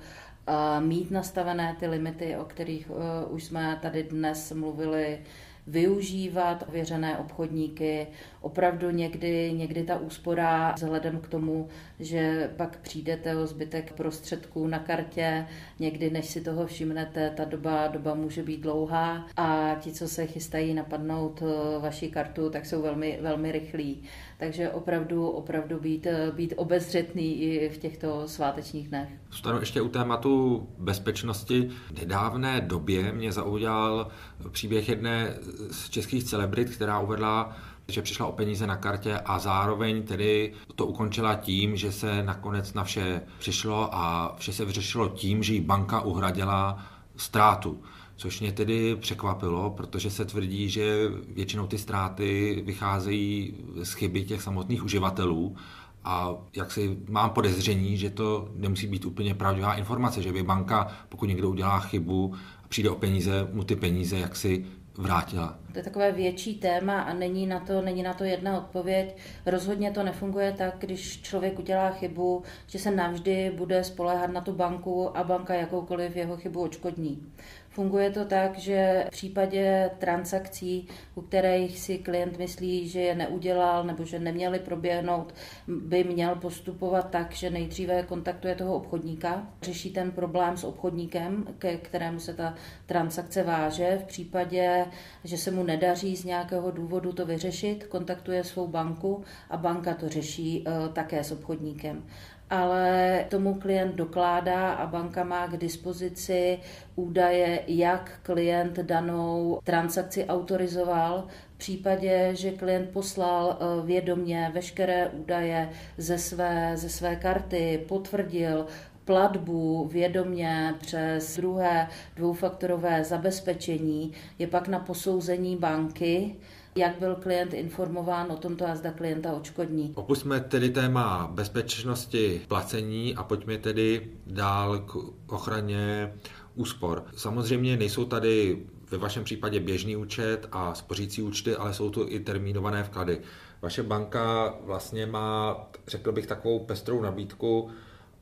mít 0.80 1.12
nastavené 1.12 1.76
ty 1.80 1.88
limity, 1.88 2.38
o 2.38 2.46
kterých 2.46 2.92
už 3.30 3.44
jsme 3.44 3.80
tady 3.82 4.04
dnes 4.04 4.52
mluvili, 4.52 5.20
využívat 5.68 6.64
ověřené 6.68 7.18
obchodníky. 7.18 8.08
Opravdu 8.42 8.90
někdy, 8.90 9.54
někdy 9.54 9.84
ta 9.84 10.00
úspora 10.00 10.72
vzhledem 10.72 11.20
k 11.20 11.28
tomu, 11.28 11.68
že 12.00 12.50
pak 12.58 12.78
přijdete 12.78 13.36
o 13.36 13.48
zbytek 13.48 13.94
prostředků 13.94 14.68
na 14.68 14.80
kartě, 14.80 15.48
někdy 15.80 16.10
než 16.10 16.26
si 16.26 16.42
toho 16.42 16.68
všimnete, 16.68 17.34
ta 17.38 17.46
doba, 17.46 17.88
doba 17.88 18.14
může 18.14 18.44
být 18.44 18.62
dlouhá 18.62 19.28
a 19.38 19.76
ti, 19.80 19.92
co 19.92 20.08
se 20.08 20.26
chystají 20.26 20.74
napadnout 20.74 21.42
eh, 21.42 21.80
vaši 21.80 22.08
kartu, 22.08 22.50
tak 22.50 22.66
jsou 22.66 22.82
velmi, 22.82 23.20
velmi 23.22 23.52
rychlí. 23.52 24.04
Takže 24.38 24.70
opravdu, 24.70 25.28
opravdu 25.28 25.80
být, 25.80 26.06
eh, 26.06 26.32
být 26.32 26.54
obezřetný 26.58 27.42
i 27.42 27.70
v 27.70 27.78
těchto 27.78 28.28
svátečních 28.28 28.88
dnech. 28.88 29.10
Zůstanu 29.32 29.60
ještě 29.60 29.82
u 29.82 29.90
tématu 29.90 30.68
bezpečnosti. 30.78 31.70
V 31.94 32.00
nedávné 32.00 32.62
době 32.62 33.12
mě 33.12 33.32
zaujal 33.32 34.08
příběh 34.52 34.90
jedné 34.90 35.34
z 35.72 35.90
českých 35.90 36.24
celebrit, 36.24 36.70
která 36.70 37.00
uvedla 37.00 37.58
že 37.88 38.02
přišla 38.02 38.26
o 38.26 38.32
peníze 38.32 38.68
na 38.68 38.76
kartě 38.76 39.20
a 39.26 39.40
zároveň 39.40 40.04
tedy 40.04 40.54
to 40.76 40.86
ukončila 40.86 41.36
tím, 41.36 41.76
že 41.78 41.92
se 41.92 42.24
nakonec 42.24 42.74
na 42.74 42.84
vše 42.84 43.22
přišlo 43.40 43.96
a 43.96 44.36
vše 44.38 44.54
se 44.54 44.66
vyřešilo 44.66 45.10
tím, 45.10 45.44
že 45.44 45.54
jí 45.54 45.62
banka 45.62 46.02
uhradila 46.02 46.86
ztrátu. 47.18 47.82
Což 48.16 48.40
mě 48.40 48.52
tedy 48.52 48.96
překvapilo, 48.96 49.70
protože 49.70 50.10
se 50.12 50.26
tvrdí, 50.26 50.70
že 50.70 51.10
většinou 51.28 51.68
ty 51.68 51.78
ztráty 51.78 52.62
vycházejí 52.66 53.54
z 53.84 53.94
chyby 53.94 54.24
těch 54.24 54.42
samotných 54.42 54.84
uživatelů 54.84 55.56
a 56.04 56.36
jak 56.56 56.72
si 56.72 56.98
mám 57.10 57.30
podezření, 57.30 57.98
že 57.98 58.10
to 58.10 58.50
nemusí 58.56 58.88
být 58.88 59.06
úplně 59.06 59.34
pravdivá 59.34 59.76
informace, 59.76 60.22
že 60.22 60.32
by 60.32 60.44
banka, 60.44 60.88
pokud 61.10 61.26
někdo 61.26 61.50
udělá 61.50 61.80
chybu 61.80 62.34
a 62.64 62.68
přijde 62.68 62.90
o 62.90 62.96
peníze, 62.96 63.48
mu 63.54 63.64
ty 63.64 63.76
peníze 63.76 64.20
jaksi 64.20 64.66
vrátila. 64.98 65.56
To 65.78 65.80
je 65.80 65.84
takové 65.84 66.12
větší 66.12 66.56
téma 66.56 67.02
a 67.02 67.14
není 67.14 67.48
na 67.48 67.60
to, 67.60 67.82
není 67.82 68.04
na 68.04 68.14
to 68.14 68.24
jedna 68.24 68.58
odpověď. 68.58 69.18
Rozhodně 69.46 69.92
to 69.92 70.04
nefunguje 70.04 70.52
tak, 70.52 70.76
když 70.80 71.22
člověk 71.22 71.60
udělá 71.60 71.92
chybu, 71.92 72.44
že 72.68 72.80
se 72.80 72.92
navždy 72.92 73.52
bude 73.56 73.84
spoléhat 73.84 74.32
na 74.32 74.42
tu 74.42 74.54
banku 74.54 75.18
a 75.18 75.24
banka 75.24 75.54
jakoukoliv 75.54 76.16
jeho 76.16 76.38
chybu 76.38 76.62
očkodní. 76.62 77.34
Funguje 77.78 78.12
to 78.12 78.26
tak, 78.26 78.60
že 78.60 79.06
v 79.08 79.12
případě 79.12 79.92
transakcí, 79.98 80.88
u 81.16 81.22
kterých 81.22 81.80
si 81.80 81.98
klient 81.98 82.38
myslí, 82.38 82.90
že 82.90 83.02
je 83.02 83.16
neudělal 83.16 83.84
nebo 83.84 84.06
že 84.06 84.20
neměli 84.20 84.60
proběhnout, 84.60 85.34
by 85.68 86.04
měl 86.04 86.36
postupovat 86.36 87.10
tak, 87.10 87.32
že 87.32 87.50
nejdříve 87.50 88.04
kontaktuje 88.04 88.56
toho 88.56 88.76
obchodníka, 88.76 89.48
řeší 89.62 89.90
ten 89.90 90.12
problém 90.12 90.58
s 90.58 90.64
obchodníkem, 90.64 91.48
ke 91.58 91.78
kterému 91.78 92.20
se 92.20 92.34
ta 92.34 92.54
transakce 92.86 93.44
váže. 93.44 94.00
V 94.04 94.08
případě, 94.08 94.86
že 95.24 95.38
se 95.38 95.52
mu 95.52 95.64
nedaří 95.68 96.16
z 96.16 96.24
nějakého 96.24 96.72
důvodu 96.72 97.14
to 97.14 97.26
vyřešit, 97.26 97.84
kontaktuje 97.84 98.44
svou 98.44 98.68
banku 98.68 99.24
a 99.50 99.58
banka 99.58 99.94
to 99.94 100.10
řeší 100.10 100.64
eh, 100.68 100.90
také 100.94 101.24
s 101.24 101.32
obchodníkem 101.32 102.04
ale 102.50 103.26
tomu 103.30 103.54
klient 103.54 103.96
dokládá 103.96 104.72
a 104.72 104.88
banka 104.88 105.24
má 105.24 105.48
k 105.48 105.58
dispozici 105.58 106.60
údaje, 106.96 107.64
jak 107.68 108.20
klient 108.24 108.80
danou 108.80 109.60
transakci 109.64 110.26
autorizoval. 110.26 111.28
V 111.56 111.58
případě, 111.58 112.32
že 112.34 112.52
klient 112.52 112.90
poslal 112.90 113.58
eh, 113.60 113.86
vědomě 113.86 114.52
veškeré 114.54 115.10
údaje 115.10 115.70
ze 115.98 116.18
své, 116.18 116.72
ze 116.78 116.90
své 116.90 117.16
karty, 117.16 117.86
potvrdil, 117.88 118.66
platbu 119.08 119.90
vědomě 119.94 120.76
přes 120.80 121.36
druhé 121.38 121.88
dvoufaktorové 122.16 123.04
zabezpečení 123.04 124.14
je 124.40 124.48
pak 124.48 124.68
na 124.68 124.80
posouzení 124.80 125.56
banky, 125.56 126.36
jak 126.76 127.00
byl 127.00 127.16
klient 127.16 127.54
informován 127.54 128.32
o 128.32 128.36
tomto 128.36 128.68
a 128.68 128.76
zda 128.76 128.92
klienta 128.92 129.34
očkodní. 129.34 129.92
Opustíme 129.96 130.40
tedy 130.40 130.70
téma 130.70 131.30
bezpečnosti 131.34 132.42
placení 132.48 133.16
a 133.16 133.24
pojďme 133.24 133.58
tedy 133.58 134.12
dál 134.28 134.80
k 134.80 134.96
ochraně 135.28 136.14
úspor. 136.56 137.06
Samozřejmě 137.16 137.78
nejsou 137.78 138.06
tady 138.06 138.58
ve 138.92 138.98
vašem 138.98 139.24
případě 139.24 139.60
běžný 139.60 139.96
účet 139.96 140.48
a 140.52 140.74
spořící 140.74 141.22
účty, 141.22 141.56
ale 141.56 141.74
jsou 141.74 141.90
tu 141.90 142.06
i 142.10 142.20
termínované 142.20 142.84
vklady. 142.84 143.22
Vaše 143.62 143.84
banka 143.84 144.54
vlastně 144.64 145.06
má, 145.06 145.58
řekl 145.88 146.12
bych, 146.12 146.28
takovou 146.28 146.60
pestrou 146.60 147.02
nabídku, 147.02 147.70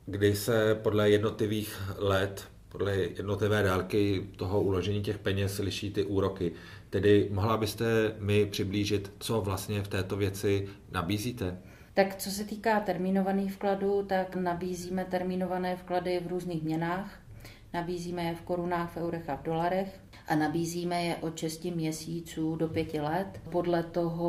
kdy 0.06 0.36
se 0.36 0.74
podle 0.74 1.10
jednotlivých 1.10 1.82
let, 1.98 2.48
podle 2.68 2.96
jednotlivé 2.96 3.62
délky 3.62 4.26
toho 4.36 4.62
uložení 4.62 5.02
těch 5.02 5.18
peněz 5.18 5.58
liší 5.58 5.90
ty 5.90 6.04
úroky. 6.04 6.52
Tedy 6.90 7.28
mohla 7.32 7.56
byste 7.56 8.14
mi 8.18 8.46
přiblížit, 8.46 9.12
co 9.18 9.40
vlastně 9.40 9.82
v 9.82 9.88
této 9.88 10.16
věci 10.16 10.68
nabízíte? 10.92 11.58
Tak 11.94 12.16
co 12.16 12.30
se 12.30 12.44
týká 12.44 12.80
termínovaných 12.80 13.52
vkladů, 13.52 14.02
tak 14.02 14.36
nabízíme 14.36 15.04
termínované 15.04 15.76
vklady 15.76 16.20
v 16.24 16.26
různých 16.26 16.62
měnách. 16.62 17.18
Nabízíme 17.74 18.24
je 18.24 18.34
v 18.34 18.40
korunách, 18.40 18.92
v 18.92 18.96
eurech 18.96 19.30
a 19.30 19.36
v 19.36 19.42
dolarech 19.42 20.00
a 20.28 20.34
nabízíme 20.36 21.04
je 21.04 21.16
od 21.16 21.38
6 21.38 21.64
měsíců 21.64 22.56
do 22.56 22.68
5 22.68 22.94
let. 22.94 23.26
Podle 23.50 23.82
toho, 23.82 24.28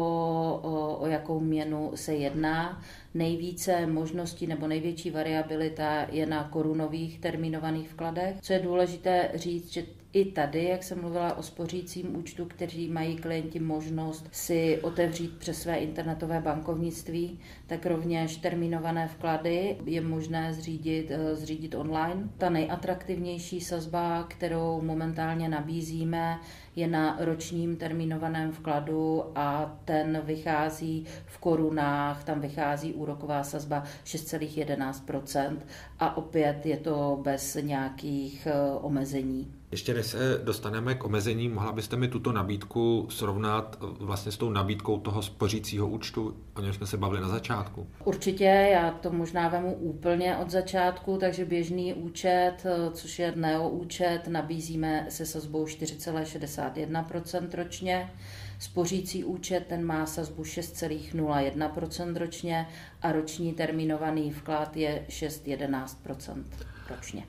o, 1.02 1.08
jakou 1.08 1.40
měnu 1.40 1.92
se 1.96 2.14
jedná, 2.14 2.82
nejvíce 3.14 3.88
možností 3.88 4.48
nebo 4.48 4.68
největší 4.68 5.12
variabilita 5.12 6.08
je 6.12 6.26
na 6.26 6.44
korunových 6.44 7.20
termínovaných 7.20 7.90
vkladech. 7.90 8.36
Co 8.42 8.54
je 8.54 8.60
důležité 8.60 9.32
říct, 9.36 9.74
že 9.74 9.84
i 10.18 10.26
tady, 10.26 10.64
jak 10.64 10.84
jsem 10.84 11.02
mluvila 11.02 11.38
o 11.38 11.44
spořícím 11.44 12.16
účtu, 12.16 12.46
kteří 12.46 12.90
mají 12.90 13.16
klienti 13.16 13.60
možnost 13.60 14.30
si 14.32 14.80
otevřít 14.82 15.38
přes 15.38 15.62
své 15.62 15.78
internetové 15.78 16.42
bankovnictví, 16.42 17.40
tak 17.68 17.86
rovněž 17.86 18.38
termínované 18.38 19.08
vklady 19.08 19.78
je 19.86 20.02
možné 20.02 20.54
zřídit, 20.54 21.12
eh, 21.12 21.36
zřídit 21.36 21.76
online. 21.76 22.30
Ta 22.38 22.50
nejatraktivnější 22.50 23.62
sazba, 23.62 24.24
kterou 24.24 24.82
momentálně 24.82 25.50
nabízíme, 25.50 26.40
je 26.76 26.88
na 26.88 27.18
ročním 27.20 27.76
termínovaném 27.76 28.52
vkladu 28.52 29.24
a 29.36 29.80
ten 29.86 30.22
vychází 30.26 31.06
v 31.26 31.38
korunách, 31.38 32.24
tam 32.24 32.40
vychází 32.40 32.94
úroková 32.94 33.44
sazba 33.44 33.84
6,11% 34.04 35.58
a 36.00 36.18
opět 36.18 36.66
je 36.66 36.78
to 36.78 37.20
bez 37.24 37.58
nějakých 37.62 38.48
eh, 38.48 38.80
omezení. 38.82 39.57
Ještě 39.72 39.94
než 39.94 40.06
se 40.06 40.42
dostaneme 40.44 40.96
k 40.96 41.04
omezení, 41.06 41.50
mohla 41.50 41.72
byste 41.72 41.96
mi 41.96 42.08
tuto 42.08 42.32
nabídku 42.32 43.08
srovnat 43.10 43.78
vlastně 43.82 44.32
s 44.32 44.38
tou 44.38 44.50
nabídkou 44.50 45.00
toho 45.00 45.22
spořícího 45.22 45.88
účtu, 45.88 46.38
o 46.56 46.62
něm 46.62 46.74
jsme 46.74 46.88
se 46.88 46.98
bavili 46.98 47.22
na 47.22 47.28
začátku? 47.28 47.88
Určitě, 48.04 48.44
já 48.44 48.92
to 48.92 49.12
možná 49.12 49.48
vemu 49.48 49.74
úplně 49.74 50.38
od 50.38 50.50
začátku, 50.50 51.18
takže 51.18 51.46
běžný 51.46 51.94
účet, 51.94 52.54
což 52.94 53.20
je 53.20 53.34
neo 53.36 53.70
účet, 53.70 54.22
nabízíme 54.28 55.06
se 55.10 55.26
sazbou 55.26 55.66
4,61% 55.66 57.48
ročně. 57.54 58.14
Spořící 58.60 59.24
účet 59.24 59.66
ten 59.68 59.86
má 59.86 60.06
sazbu 60.06 60.44
6,01% 60.44 62.18
ročně 62.18 62.68
a 63.02 63.12
roční 63.12 63.54
termínovaný 63.54 64.32
vklad 64.32 64.78
je 64.78 65.06
6,11% 65.10 66.44
ročně. 66.90 67.24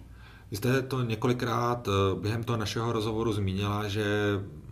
Vy 0.51 0.57
jste 0.57 0.83
to 0.83 1.03
několikrát 1.03 1.89
eh, 1.89 2.21
během 2.21 2.45
toho 2.45 2.57
našeho 2.57 2.93
rozhovoru 2.93 3.33
zmínila, 3.33 3.89
že 3.89 4.05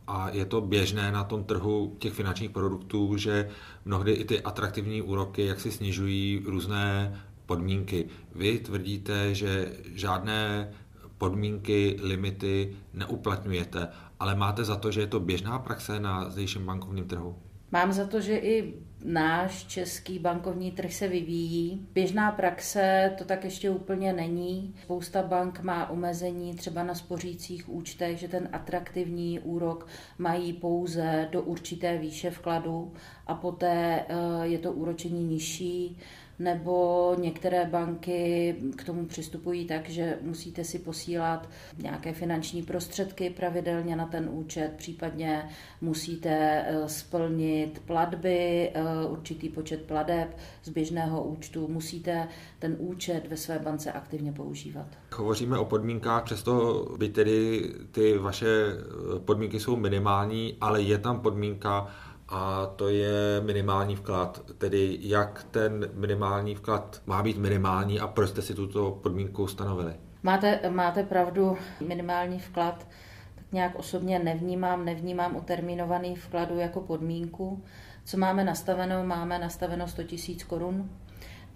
a 0.06 0.30
je 0.30 0.44
to 0.44 0.60
běžné 0.60 1.12
na 1.12 1.24
tom 1.24 1.44
trhu 1.44 1.96
těch 1.98 2.12
finančních 2.12 2.50
produktů, 2.50 3.16
že 3.16 3.48
mnohdy 3.84 4.12
i 4.12 4.24
ty 4.24 4.42
atraktivní 4.42 5.02
úroky 5.02 5.46
jak 5.46 5.60
si 5.60 5.72
snižují 5.72 6.42
různé 6.46 7.20
podmínky. 7.46 8.08
Vy 8.34 8.58
tvrdíte, 8.58 9.34
že 9.34 9.72
žádné 9.94 10.70
podmínky, 11.18 11.96
limity 12.02 12.76
neuplatňujete, 12.94 13.88
ale 14.20 14.34
máte 14.34 14.64
za 14.64 14.76
to, 14.76 14.90
že 14.90 15.00
je 15.00 15.06
to 15.06 15.20
běžná 15.20 15.58
praxe 15.58 16.00
na 16.00 16.30
zdejším 16.30 16.66
bankovním 16.66 17.04
trhu? 17.04 17.36
Mám 17.72 17.92
za 17.92 18.06
to, 18.06 18.20
že 18.20 18.36
i 18.36 18.74
náš 19.06 19.64
český 19.64 20.18
bankovní 20.18 20.70
trh 20.72 20.94
se 20.94 21.08
vyvíjí. 21.08 21.86
Běžná 21.94 22.32
praxe 22.32 23.14
to 23.18 23.24
tak 23.24 23.44
ještě 23.44 23.70
úplně 23.70 24.12
není. 24.12 24.74
Spousta 24.82 25.22
bank 25.22 25.60
má 25.60 25.90
omezení 25.90 26.54
třeba 26.54 26.82
na 26.82 26.94
spořících 26.94 27.68
účtech, 27.68 28.18
že 28.18 28.28
ten 28.28 28.48
atraktivní 28.52 29.40
úrok 29.40 29.86
mají 30.18 30.52
pouze 30.52 31.28
do 31.32 31.42
určité 31.42 31.98
výše 31.98 32.30
vkladu 32.30 32.92
a 33.26 33.34
poté 33.34 34.04
eh, 34.08 34.46
je 34.46 34.58
to 34.58 34.72
úročení 34.72 35.24
nižší 35.24 35.98
nebo 36.38 37.14
některé 37.18 37.64
banky 37.64 38.56
k 38.76 38.84
tomu 38.84 39.06
přistupují 39.06 39.66
tak, 39.66 39.88
že 39.88 40.18
musíte 40.22 40.64
si 40.64 40.78
posílat 40.78 41.48
nějaké 41.78 42.12
finanční 42.12 42.62
prostředky 42.62 43.30
pravidelně 43.30 43.96
na 43.96 44.06
ten 44.06 44.28
účet, 44.32 44.72
případně 44.76 45.48
musíte 45.80 46.64
eh, 46.66 46.88
splnit 46.88 47.82
platby, 47.86 48.70
eh, 48.74 48.82
určitý 49.08 49.48
počet 49.48 49.82
pladeb 49.82 50.36
z 50.62 50.68
běžného 50.68 51.24
účtu, 51.24 51.68
musíte 51.68 52.28
ten 52.58 52.76
účet 52.78 53.28
ve 53.28 53.36
své 53.36 53.58
bance 53.58 53.92
aktivně 53.92 54.32
používat. 54.32 54.86
Hovoříme 55.14 55.58
o 55.58 55.64
podmínkách, 55.64 56.24
přesto 56.24 56.84
by 56.98 57.08
tedy 57.08 57.62
ty 57.90 58.18
vaše 58.18 58.46
eh, 58.46 59.18
podmínky 59.18 59.60
jsou 59.60 59.76
minimální, 59.76 60.56
ale 60.60 60.82
je 60.82 60.98
tam 60.98 61.20
podmínka, 61.20 61.88
a 62.28 62.66
to 62.76 62.88
je 62.88 63.40
minimální 63.40 63.96
vklad. 63.96 64.40
Tedy 64.58 64.98
jak 65.00 65.46
ten 65.50 65.90
minimální 65.94 66.54
vklad 66.54 67.02
má 67.06 67.22
být 67.22 67.36
minimální 67.36 68.00
a 68.00 68.06
proč 68.06 68.30
jste 68.30 68.42
si 68.42 68.54
tuto 68.54 68.90
podmínku 69.02 69.46
stanovili? 69.46 69.94
Máte, 70.22 70.70
máte 70.70 71.02
pravdu, 71.02 71.58
minimální 71.80 72.38
vklad 72.38 72.86
tak 73.34 73.52
nějak 73.52 73.76
osobně 73.76 74.18
nevnímám, 74.18 74.84
nevnímám 74.84 75.36
u 75.36 75.40
termínovaných 75.40 76.18
vkladů 76.20 76.58
jako 76.58 76.80
podmínku. 76.80 77.64
Co 78.04 78.18
máme 78.18 78.44
nastaveno? 78.44 79.04
Máme 79.04 79.38
nastaveno 79.38 79.88
100 79.88 80.02
000 80.02 80.14
korun. 80.46 80.90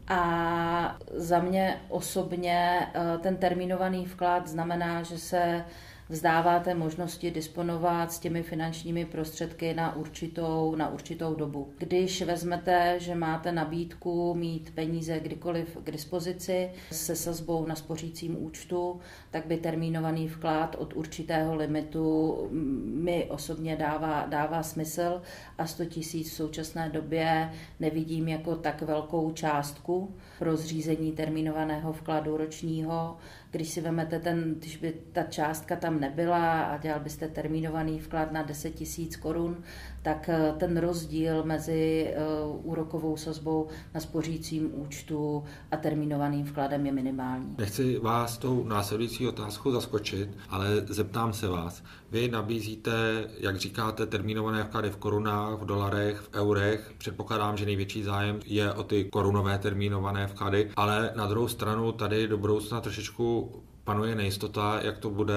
A 0.08 0.96
za 1.14 1.38
mě 1.38 1.80
osobně 1.88 2.86
eh, 2.94 3.18
ten 3.18 3.36
termínovaný 3.36 4.06
vklad 4.06 4.46
znamená, 4.48 5.02
že 5.02 5.18
se 5.18 5.64
vzdáváte 6.10 6.74
možnosti 6.74 7.30
disponovat 7.30 8.12
s 8.12 8.18
těmi 8.18 8.42
finančními 8.42 9.04
prostředky 9.04 9.74
na 9.74 9.96
určitou, 9.96 10.74
na 10.74 10.88
určitou 10.92 11.34
dobu. 11.34 11.72
Když 11.78 12.22
vezmete, 12.22 12.96
že 13.00 13.14
máte 13.14 13.52
nabídku 13.52 14.34
mít 14.34 14.72
peníze 14.74 15.20
kdykoliv 15.20 15.76
k 15.84 15.90
dispozici 15.90 16.70
se 16.92 17.16
sazbou 17.16 17.66
na 17.66 17.74
spořícím 17.74 18.44
účtu, 18.44 19.00
tak 19.30 19.46
by 19.46 19.56
termínovaný 19.56 20.28
vklad 20.28 20.76
od 20.78 20.96
určitého 20.96 21.56
limitu 21.56 22.36
mi 22.84 23.24
osobně 23.24 23.76
dává, 23.76 24.26
dává 24.28 24.62
smysl 24.62 25.22
a 25.58 25.66
100 25.66 25.84
tisíc 25.84 26.30
v 26.30 26.34
současné 26.34 26.88
době 26.88 27.52
nevidím 27.80 28.28
jako 28.28 28.56
tak 28.56 28.82
velkou 28.82 29.30
částku 29.30 30.14
pro 30.38 30.56
zřízení 30.56 31.12
termínovaného 31.12 31.92
vkladu 31.92 32.36
ročního 32.36 33.16
když 33.50 33.68
si 33.68 33.80
vezmete 33.80 34.18
ten, 34.18 34.54
když 34.58 34.76
by 34.76 34.92
ta 35.12 35.22
částka 35.22 35.76
tam 35.76 36.00
nebyla 36.00 36.62
a 36.62 36.76
dělal 36.78 37.00
byste 37.00 37.28
termínovaný 37.28 38.00
vklad 38.00 38.32
na 38.32 38.42
10 38.42 38.70
tisíc 38.70 39.16
korun, 39.16 39.62
tak 40.02 40.28
eh, 40.28 40.54
ten 40.58 40.76
rozdíl 40.76 41.44
mezi 41.44 42.06
eh, 42.08 42.16
úrokovou 42.62 43.16
sazbou 43.16 43.68
na 43.94 44.00
spořícím 44.00 44.70
účtu 44.74 45.44
a 45.70 45.76
termínovaným 45.76 46.46
vkladem 46.46 46.86
je 46.86 46.92
minimální. 46.92 47.54
Nechci 47.58 47.98
vás 47.98 48.38
tou 48.38 48.64
následující 48.64 49.28
otázkou 49.28 49.72
zaskočit, 49.72 50.28
ale 50.48 50.66
zeptám 50.86 51.32
se 51.32 51.48
vás. 51.48 51.82
Vy 52.10 52.28
nabízíte, 52.28 52.92
jak 53.38 53.56
říkáte, 53.56 54.06
termínované 54.06 54.64
vklady 54.64 54.90
v 54.90 54.96
korunách, 54.96 55.58
v 55.58 55.64
dolarech, 55.64 56.20
v 56.20 56.34
eurech. 56.34 56.92
Předpokládám, 56.98 57.56
že 57.56 57.66
největší 57.66 58.02
zájem 58.02 58.40
je 58.44 58.72
o 58.72 58.82
ty 58.82 59.04
korunové 59.04 59.58
termínované 59.58 60.26
vklady, 60.26 60.70
ale 60.76 61.12
na 61.16 61.26
druhou 61.26 61.48
stranu 61.48 61.92
tady 61.92 62.28
do 62.28 62.38
budoucna 62.38 62.80
trošičku 62.80 63.52
panuje 63.84 64.14
nejistota, 64.14 64.80
jak 64.82 64.98
to 64.98 65.10
bude 65.10 65.34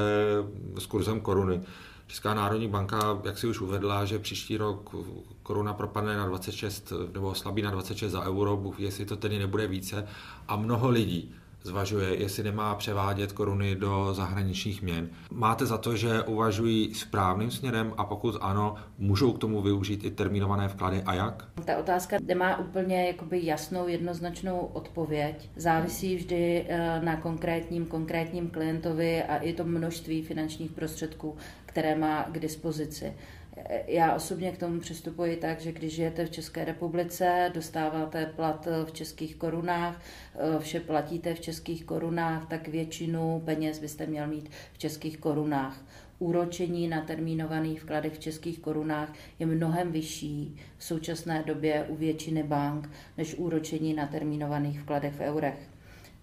s 0.79 0.85
kurzem 0.85 1.19
koruny. 1.19 1.61
Česká 2.07 2.33
národní 2.33 2.67
banka, 2.67 3.21
jak 3.23 3.37
si 3.37 3.47
už 3.47 3.61
uvedla, 3.61 4.05
že 4.05 4.19
příští 4.19 4.57
rok 4.57 4.95
koruna 5.43 5.73
propadne 5.73 6.17
na 6.17 6.25
26 6.25 6.93
nebo 7.13 7.29
oslabí 7.29 7.61
na 7.61 7.71
26 7.71 8.11
za 8.11 8.21
euro, 8.21 8.73
jestli 8.77 9.05
to 9.05 9.15
tedy 9.15 9.39
nebude 9.39 9.67
více. 9.67 10.07
A 10.47 10.55
mnoho 10.55 10.89
lidí 10.89 11.35
zvažuje, 11.63 12.15
jestli 12.15 12.43
nemá 12.43 12.75
převádět 12.75 13.31
koruny 13.31 13.75
do 13.75 14.13
zahraničních 14.13 14.81
měn. 14.81 15.09
Máte 15.31 15.65
za 15.65 15.77
to, 15.77 15.95
že 15.95 16.21
uvažují 16.23 16.93
správným 16.93 17.51
směrem 17.51 17.93
a 17.97 18.03
pokud 18.03 18.37
ano, 18.41 18.75
můžou 18.97 19.33
k 19.33 19.39
tomu 19.39 19.61
využít 19.61 20.03
i 20.03 20.11
termínované 20.11 20.67
vklady 20.67 21.03
a 21.05 21.13
jak? 21.13 21.47
Ta 21.65 21.77
otázka 21.77 22.17
nemá 22.23 22.57
úplně 22.59 23.07
jakoby 23.07 23.45
jasnou, 23.45 23.87
jednoznačnou 23.87 24.59
odpověď. 24.59 25.49
Závisí 25.55 26.15
vždy 26.15 26.65
eh, 26.67 27.01
na 27.03 27.15
konkrétním, 27.15 27.85
konkrétním 27.85 28.49
klientovi 28.49 29.23
a 29.23 29.37
i 29.37 29.53
to 29.53 29.63
množství 29.63 30.21
finančních 30.21 30.71
prostředků, 30.71 31.35
které 31.65 31.95
má 31.95 32.23
k 32.23 32.39
dispozici. 32.39 33.13
Já 33.87 34.15
osobně 34.15 34.51
k 34.51 34.57
tomu 34.57 34.79
přistupuji 34.79 35.35
tak, 35.35 35.61
že 35.61 35.71
když 35.71 35.93
žijete 35.93 36.25
v 36.25 36.31
České 36.31 36.65
republice, 36.65 37.51
dostáváte 37.53 38.25
plat 38.25 38.67
v 38.85 38.91
českých 38.91 39.35
korunách, 39.35 40.01
vše 40.59 40.79
platíte 40.79 41.33
v 41.33 41.39
českých 41.39 41.85
korunách, 41.85 42.47
tak 42.47 42.67
většinu 42.67 43.41
peněz 43.45 43.79
byste 43.79 44.05
měl 44.05 44.27
mít 44.27 44.49
v 44.73 44.77
českých 44.77 45.17
korunách. 45.17 45.85
Úročení 46.19 46.87
na 46.87 47.01
termínovaných 47.01 47.81
vkladech 47.81 48.13
v 48.13 48.19
českých 48.19 48.59
korunách 48.59 49.13
je 49.39 49.45
mnohem 49.45 49.91
vyšší 49.91 50.55
v 50.77 50.83
současné 50.83 51.43
době 51.43 51.85
u 51.89 51.95
většiny 51.95 52.43
bank 52.43 52.89
než 53.17 53.35
úročení 53.35 53.93
na 53.93 54.07
termínovaných 54.07 54.79
vkladech 54.81 55.13
v 55.13 55.19
eurech. 55.19 55.72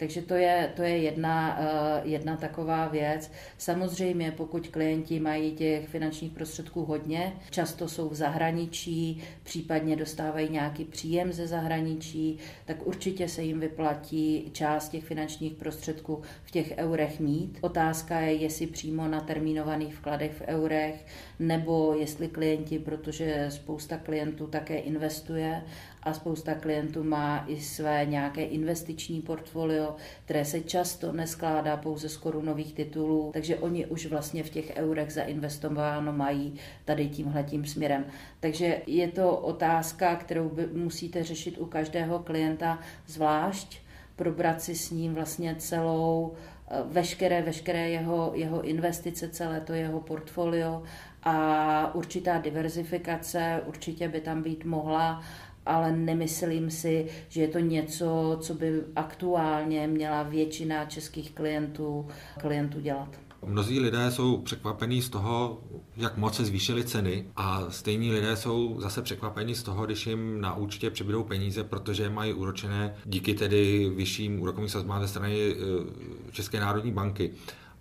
Takže 0.00 0.23
to 0.23 0.35
je, 0.35 0.73
to 0.76 0.83
je 0.83 0.99
jedna, 0.99 1.59
eh, 1.61 2.00
jedna 2.04 2.37
taková 2.37 2.88
věc. 2.88 3.30
Samozřejmě, 3.59 4.33
pokud 4.33 4.69
klienti 4.69 5.21
mají 5.21 5.52
těch 5.52 5.88
finančních 5.88 6.33
prostředků 6.33 6.85
hodně, 6.85 7.33
často 7.50 7.88
jsou 7.88 8.09
v 8.09 8.14
zahraničí, 8.14 9.23
případně 9.42 9.97
dostávají 9.97 10.49
nějaký 10.49 10.85
příjem 10.85 11.33
ze 11.33 11.47
zahraničí, 11.47 12.38
tak 12.64 12.87
určitě 12.87 13.28
se 13.28 13.42
jim 13.42 13.61
vyplatí 13.61 14.50
část 14.52 14.88
těch 14.88 15.04
finančních 15.04 15.52
prostředků 15.52 16.23
v 16.45 16.50
těch 16.50 16.75
eurech 16.76 17.21
mít. 17.21 17.59
Otázka 17.61 18.21
je, 18.21 18.33
jestli 18.33 18.66
přímo 18.66 19.09
na 19.09 19.21
termínovaných 19.21 19.95
vkladech 19.95 20.33
v 20.33 20.42
eurech, 20.47 21.07
nebo 21.38 21.95
jestli 21.99 22.28
klienti, 22.28 22.78
protože 22.78 23.47
spousta 23.49 23.97
klientů 23.97 24.47
také 24.47 24.78
investuje 24.78 25.63
a 26.02 26.13
spousta 26.13 26.54
klientů 26.54 27.04
má 27.04 27.45
i 27.49 27.60
své 27.60 28.06
nějaké 28.06 28.45
investiční 28.45 29.21
portfolio, 29.23 29.97
které 30.25 30.45
se 30.45 30.60
často 30.60 31.13
neskládá 31.13 31.76
pouze 31.76 32.08
z 32.08 32.17
korunových 32.17 32.75
titulů, 32.75 33.30
takže 33.32 33.56
oni 33.56 33.86
už 33.86 34.06
vlastně 34.06 34.43
v 34.43 34.50
těch 34.50 34.73
eurech 34.76 35.13
zainvestováno 35.13 36.13
mají 36.13 36.54
tady 36.84 37.08
tímhletím 37.08 37.65
směrem. 37.65 38.04
Takže 38.41 38.82
je 38.86 39.08
to 39.08 39.36
otázka, 39.36 40.17
kterou 40.17 40.49
by 40.49 40.67
musíte 40.67 41.25
řešit 41.25 41.58
u 41.58 41.67
každého 41.67 42.19
klienta 42.19 42.78
zvlášť, 43.06 43.78
probrat 44.17 44.63
si 44.63 44.75
s 44.75 44.91
ním 44.91 45.15
vlastně 45.15 45.54
celou 45.58 46.32
eh, 46.69 46.76
veškeré, 46.84 47.43
veškeré 47.43 47.91
jeho, 47.91 48.32
jeho 48.34 48.63
investice, 48.63 49.28
celé 49.28 49.60
to 49.60 49.73
jeho 49.73 50.00
portfolio 50.00 50.82
a 51.23 51.95
určitá 51.95 52.39
diverzifikace 52.39 53.63
určitě 53.67 54.08
by 54.08 54.21
tam 54.21 54.43
být 54.43 54.65
mohla 54.65 55.23
ale 55.66 55.96
nemyslím 55.96 56.70
si, 56.70 57.06
že 57.28 57.40
je 57.40 57.49
to 57.49 57.58
něco, 57.58 58.38
co 58.40 58.54
by 58.54 58.82
aktuálně 58.96 59.86
měla 59.86 60.23
většina 60.23 60.84
českých 60.84 61.32
klientů, 61.32 62.06
klientů 62.38 62.80
dělat. 62.80 63.08
Mnozí 63.46 63.80
lidé 63.80 64.10
jsou 64.10 64.36
překvapení 64.36 65.02
z 65.02 65.08
toho, 65.08 65.60
jak 65.96 66.16
moc 66.16 66.36
se 66.36 66.44
zvýšily 66.44 66.84
ceny 66.84 67.26
a 67.36 67.70
stejní 67.70 68.12
lidé 68.12 68.36
jsou 68.36 68.80
zase 68.80 69.02
překvapení 69.02 69.54
z 69.54 69.62
toho, 69.62 69.86
když 69.86 70.06
jim 70.06 70.40
na 70.40 70.56
účtě 70.56 70.90
přibydou 70.90 71.25
peníze, 71.25 71.64
protože 71.64 72.10
mají 72.10 72.32
úročené 72.32 72.94
díky 73.04 73.34
tedy 73.34 73.92
vyšším 73.96 74.40
úrokovým 74.40 74.68
sazbám 74.68 75.02
ze 75.02 75.08
strany 75.08 75.54
eh, 75.54 76.32
České 76.32 76.60
národní 76.60 76.92
banky. 76.92 77.32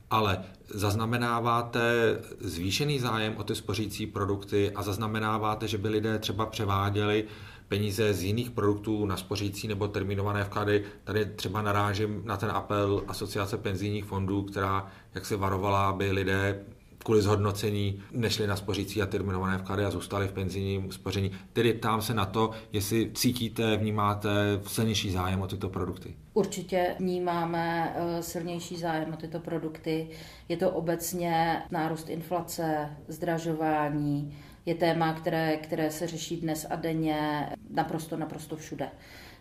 Ale 0.09 0.43
zaznamenáváte 0.73 2.17
zvýšený 2.39 2.99
zájem 2.99 3.37
o 3.37 3.43
ty 3.43 3.55
spořící 3.55 4.07
produkty 4.07 4.71
a 4.71 4.83
zaznamenáváte, 4.83 5.67
že 5.67 5.77
by 5.77 5.89
lidé 5.89 6.19
třeba 6.19 6.45
převáděli 6.45 7.25
peníze 7.69 8.13
z 8.13 8.23
jiných 8.23 8.51
produktů 8.51 9.05
na 9.05 9.17
spořící 9.17 9.67
nebo 9.67 9.87
terminované 9.87 10.43
vklady. 10.43 10.83
Tady 11.03 11.25
třeba 11.25 11.61
narážím 11.61 12.21
na 12.25 12.37
ten 12.37 12.51
apel 12.51 13.03
Asociace 13.07 13.57
penzijních 13.57 14.05
fondů, 14.05 14.43
která 14.43 14.87
jak 15.15 15.25
se 15.25 15.37
varovala, 15.37 15.89
aby 15.89 16.11
lidé 16.11 16.65
kvůli 17.03 17.21
zhodnocení 17.21 18.03
nešli 18.11 18.47
na 18.47 18.55
spořící 18.55 19.01
a 19.01 19.05
terminované 19.05 19.57
vklady 19.57 19.85
a 19.85 19.91
zůstali 19.91 20.27
v 20.27 20.31
penzijním 20.31 20.91
spoření. 20.91 21.31
Tedy 21.53 21.73
ptám 21.73 22.01
se 22.01 22.13
na 22.13 22.25
to, 22.25 22.51
jestli 22.73 23.11
cítíte, 23.13 23.77
vnímáte 23.77 24.29
silnější 24.67 25.11
zájem 25.11 25.41
o 25.41 25.47
tyto 25.47 25.69
produkty. 25.69 26.15
Určitě 26.33 26.95
vnímáme 26.99 27.95
eh, 27.95 28.23
silnější 28.23 28.77
zájem 28.77 29.13
o 29.13 29.17
tyto 29.17 29.39
produkty. 29.39 30.09
Je 30.49 30.57
to 30.57 30.69
obecně 30.69 31.61
nárůst 31.71 32.09
inflace, 32.09 32.89
zdražování, 33.07 34.37
je 34.69 34.75
téma, 34.75 35.13
které, 35.13 35.57
které 35.57 35.91
se 35.91 36.07
řeší 36.07 36.37
dnes 36.37 36.67
a 36.69 36.75
denně 36.75 37.49
naprosto, 37.69 38.17
naprosto 38.17 38.55
všude. 38.55 38.89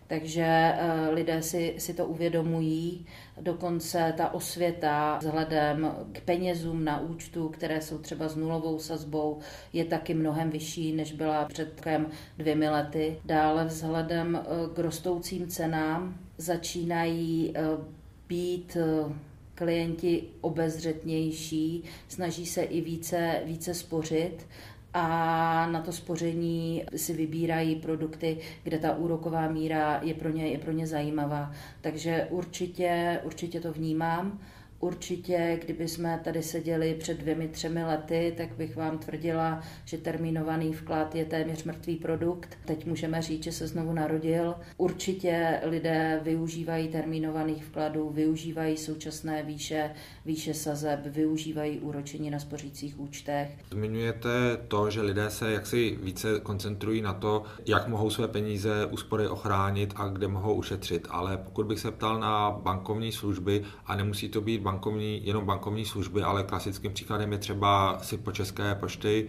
Takže 0.07 0.45
eh, 0.45 1.11
lidé 1.11 1.43
si, 1.43 1.75
si 1.79 1.95
to 1.95 2.07
uvědomují. 2.07 3.07
Dokonce 3.41 4.15
ta 4.17 4.35
osvěta 4.35 5.19
vzhledem 5.19 5.95
k 6.13 6.21
penězům 6.21 6.85
na 6.85 7.01
účtu, 7.01 7.49
které 7.49 7.81
jsou 7.81 7.99
třeba 7.99 8.29
s 8.29 8.37
nulovou 8.37 8.79
sazbou, 8.79 9.39
je 9.73 9.85
taky 9.85 10.15
mnohem 10.15 10.51
vyšší, 10.51 10.93
než 10.93 11.13
byla 11.13 11.45
před 11.45 11.87
dvěmi 12.39 12.69
lety. 12.69 13.19
Dále 13.25 13.65
vzhledem 13.65 14.37
eh, 14.37 14.75
k 14.75 14.79
rostoucím 14.79 15.49
cenám 15.49 16.19
začínají 16.39 17.53
eh, 17.55 17.63
být 18.29 18.77
klienti 19.55 20.25
obezřetnější, 20.41 21.85
snaží 22.09 22.47
se 22.47 22.63
i 22.63 22.81
více, 22.81 23.41
více 23.45 23.75
spořit 23.75 24.47
a 25.01 25.67
na 25.67 25.83
to 25.83 25.93
spoření 25.93 26.85
si 26.97 27.13
vybírají 27.13 27.77
produkty, 27.77 28.39
kde 28.63 28.79
ta 28.79 28.97
úroková 28.97 29.49
míra 29.49 30.01
je 30.03 30.15
pro 30.15 30.29
ně, 30.29 30.47
je 30.47 30.59
pro 30.59 30.73
ně 30.73 30.87
zajímavá. 30.87 31.53
Takže 31.81 32.27
určitě, 32.31 33.21
určitě 33.25 33.61
to 33.61 33.73
vnímám. 33.73 34.39
Určitě, 34.81 35.59
kdyby 35.65 35.89
jsme 35.89 36.21
tady 36.25 36.43
seděli 36.43 36.95
před 36.95 37.19
dvěmi, 37.19 37.49
třemi 37.49 37.85
lety, 37.85 38.35
tak 38.37 38.57
bych 38.57 38.77
vám 38.77 38.99
tvrdila, 38.99 39.63
že 39.85 39.99
termínovaný 39.99 40.73
vklad 40.73 41.15
je 41.15 41.25
téměř 41.25 41.65
mrtvý 41.65 41.97
produkt. 41.97 42.59
Teď 42.65 42.87
můžeme 42.87 43.23
říct, 43.23 43.43
že 43.45 43.53
se 43.53 43.67
znovu 43.67 43.93
narodil. 43.93 44.55
Určitě 44.77 45.61
lidé 45.63 46.21
využívají 46.23 46.89
termínovaných 46.89 47.65
vkladů, 47.65 48.11
využívají 48.11 48.77
současné 48.77 49.43
výše, 49.43 49.91
výše 50.27 50.55
sazeb, 50.55 51.01
využívají 51.07 51.79
úročení 51.79 52.31
na 52.31 52.39
spořících 52.39 53.01
účtech. 53.01 53.49
Zmiňujete 53.71 54.29
to, 54.69 54.91
že 54.91 55.03
lidé 55.03 55.31
se 55.31 55.53
jaksi 55.53 55.99
více 56.03 56.41
koncentrují 56.43 57.03
na 57.03 57.13
to, 57.13 57.43
jak 57.67 57.89
mohou 57.89 58.11
své 58.11 58.29
peníze 58.29 58.87
úspory 58.87 59.29
ochránit 59.29 59.93
a 59.97 60.09
kde 60.09 60.29
mohou 60.29 60.55
ušetřit. 60.55 61.09
Ale 61.11 61.37
pokud 61.37 61.67
bych 61.67 61.81
se 61.81 61.91
ptal 61.91 62.21
na 62.21 62.51
bankovní 62.63 63.13
služby, 63.13 63.65
a 63.87 63.97
nemusí 63.97 64.29
to 64.29 64.41
být 64.41 64.68
bankovní, 64.69 65.27
jenom 65.27 65.45
bankovní 65.47 65.85
služby, 65.85 66.23
ale 66.23 66.45
klasickým 66.45 66.93
příkladem 66.93 67.33
je 67.33 67.39
třeba 67.39 67.99
si 68.03 68.19
po 68.19 68.33
České 68.33 68.75
pošty. 68.75 69.29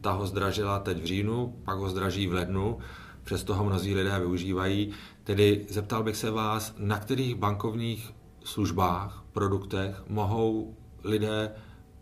Ta 0.00 0.12
ho 0.12 0.26
zdražila 0.26 0.78
teď 0.78 1.02
v 1.02 1.04
říjnu, 1.04 1.56
pak 1.64 1.78
ho 1.78 1.88
zdraží 1.88 2.26
v 2.26 2.32
lednu, 2.32 2.78
přesto 3.24 3.54
ho 3.54 3.64
mnozí 3.64 3.94
lidé 3.94 4.18
využívají. 4.18 4.90
Tedy 5.24 5.66
zeptal 5.68 6.02
bych 6.02 6.16
se 6.16 6.30
vás, 6.30 6.74
na 6.78 6.98
kterých 6.98 7.34
bankovních 7.34 8.12
službách, 8.44 9.24
produktech 9.32 10.04
mohou 10.08 10.74
lidé 11.04 11.52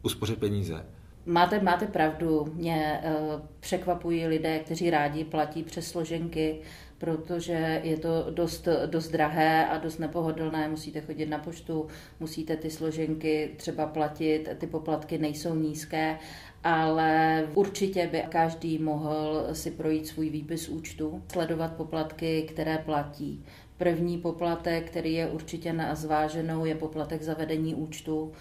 uspořit 0.02 0.38
peníze? 0.38 0.86
Máte, 1.26 1.60
máte 1.60 1.86
pravdu, 1.86 2.52
mě 2.54 3.00
uh, 3.04 3.40
překvapují 3.60 4.26
lidé, 4.26 4.58
kteří 4.58 4.90
rádi 4.90 5.24
platí 5.24 5.62
přes 5.62 5.88
složenky, 5.88 6.60
protože 7.02 7.80
je 7.82 7.96
to 7.96 8.26
dost, 8.30 8.68
dost 8.86 9.08
drahé 9.08 9.66
a 9.66 9.78
dost 9.78 9.98
nepohodlné. 9.98 10.68
Musíte 10.68 11.00
chodit 11.00 11.26
na 11.26 11.38
poštu, 11.38 11.86
musíte 12.20 12.56
ty 12.56 12.70
složenky 12.70 13.50
třeba 13.56 13.86
platit, 13.86 14.48
ty 14.58 14.66
poplatky 14.66 15.18
nejsou 15.18 15.54
nízké, 15.54 16.18
ale 16.64 17.42
určitě 17.54 18.06
by 18.06 18.22
každý 18.28 18.78
mohl 18.78 19.46
si 19.52 19.70
projít 19.70 20.06
svůj 20.06 20.30
výpis 20.30 20.68
účtu, 20.68 21.22
sledovat 21.32 21.72
poplatky, 21.72 22.42
které 22.42 22.78
platí. 22.78 23.44
První 23.76 24.18
poplatek, 24.18 24.90
který 24.90 25.14
je 25.14 25.26
určitě 25.26 25.72
na 25.72 25.94
zváženou, 25.94 26.64
je 26.64 26.74
poplatek 26.74 27.22
za 27.22 27.34
vedení 27.34 27.74
účtu 27.74 28.32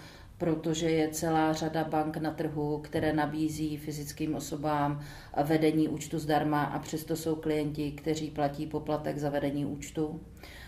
protože 0.42 0.90
je 0.90 1.08
celá 1.08 1.52
řada 1.52 1.84
bank 1.84 2.16
na 2.16 2.30
trhu, 2.30 2.78
které 2.78 3.12
nabízí 3.12 3.76
fyzickým 3.76 4.34
osobám 4.34 5.00
vedení 5.44 5.88
účtu 5.88 6.18
zdarma 6.18 6.64
a 6.64 6.78
přesto 6.78 7.16
jsou 7.16 7.34
klienti, 7.34 7.92
kteří 7.92 8.30
platí 8.30 8.66
poplatek 8.66 9.18
za 9.18 9.30
vedení 9.30 9.66
účtu. 9.66 10.20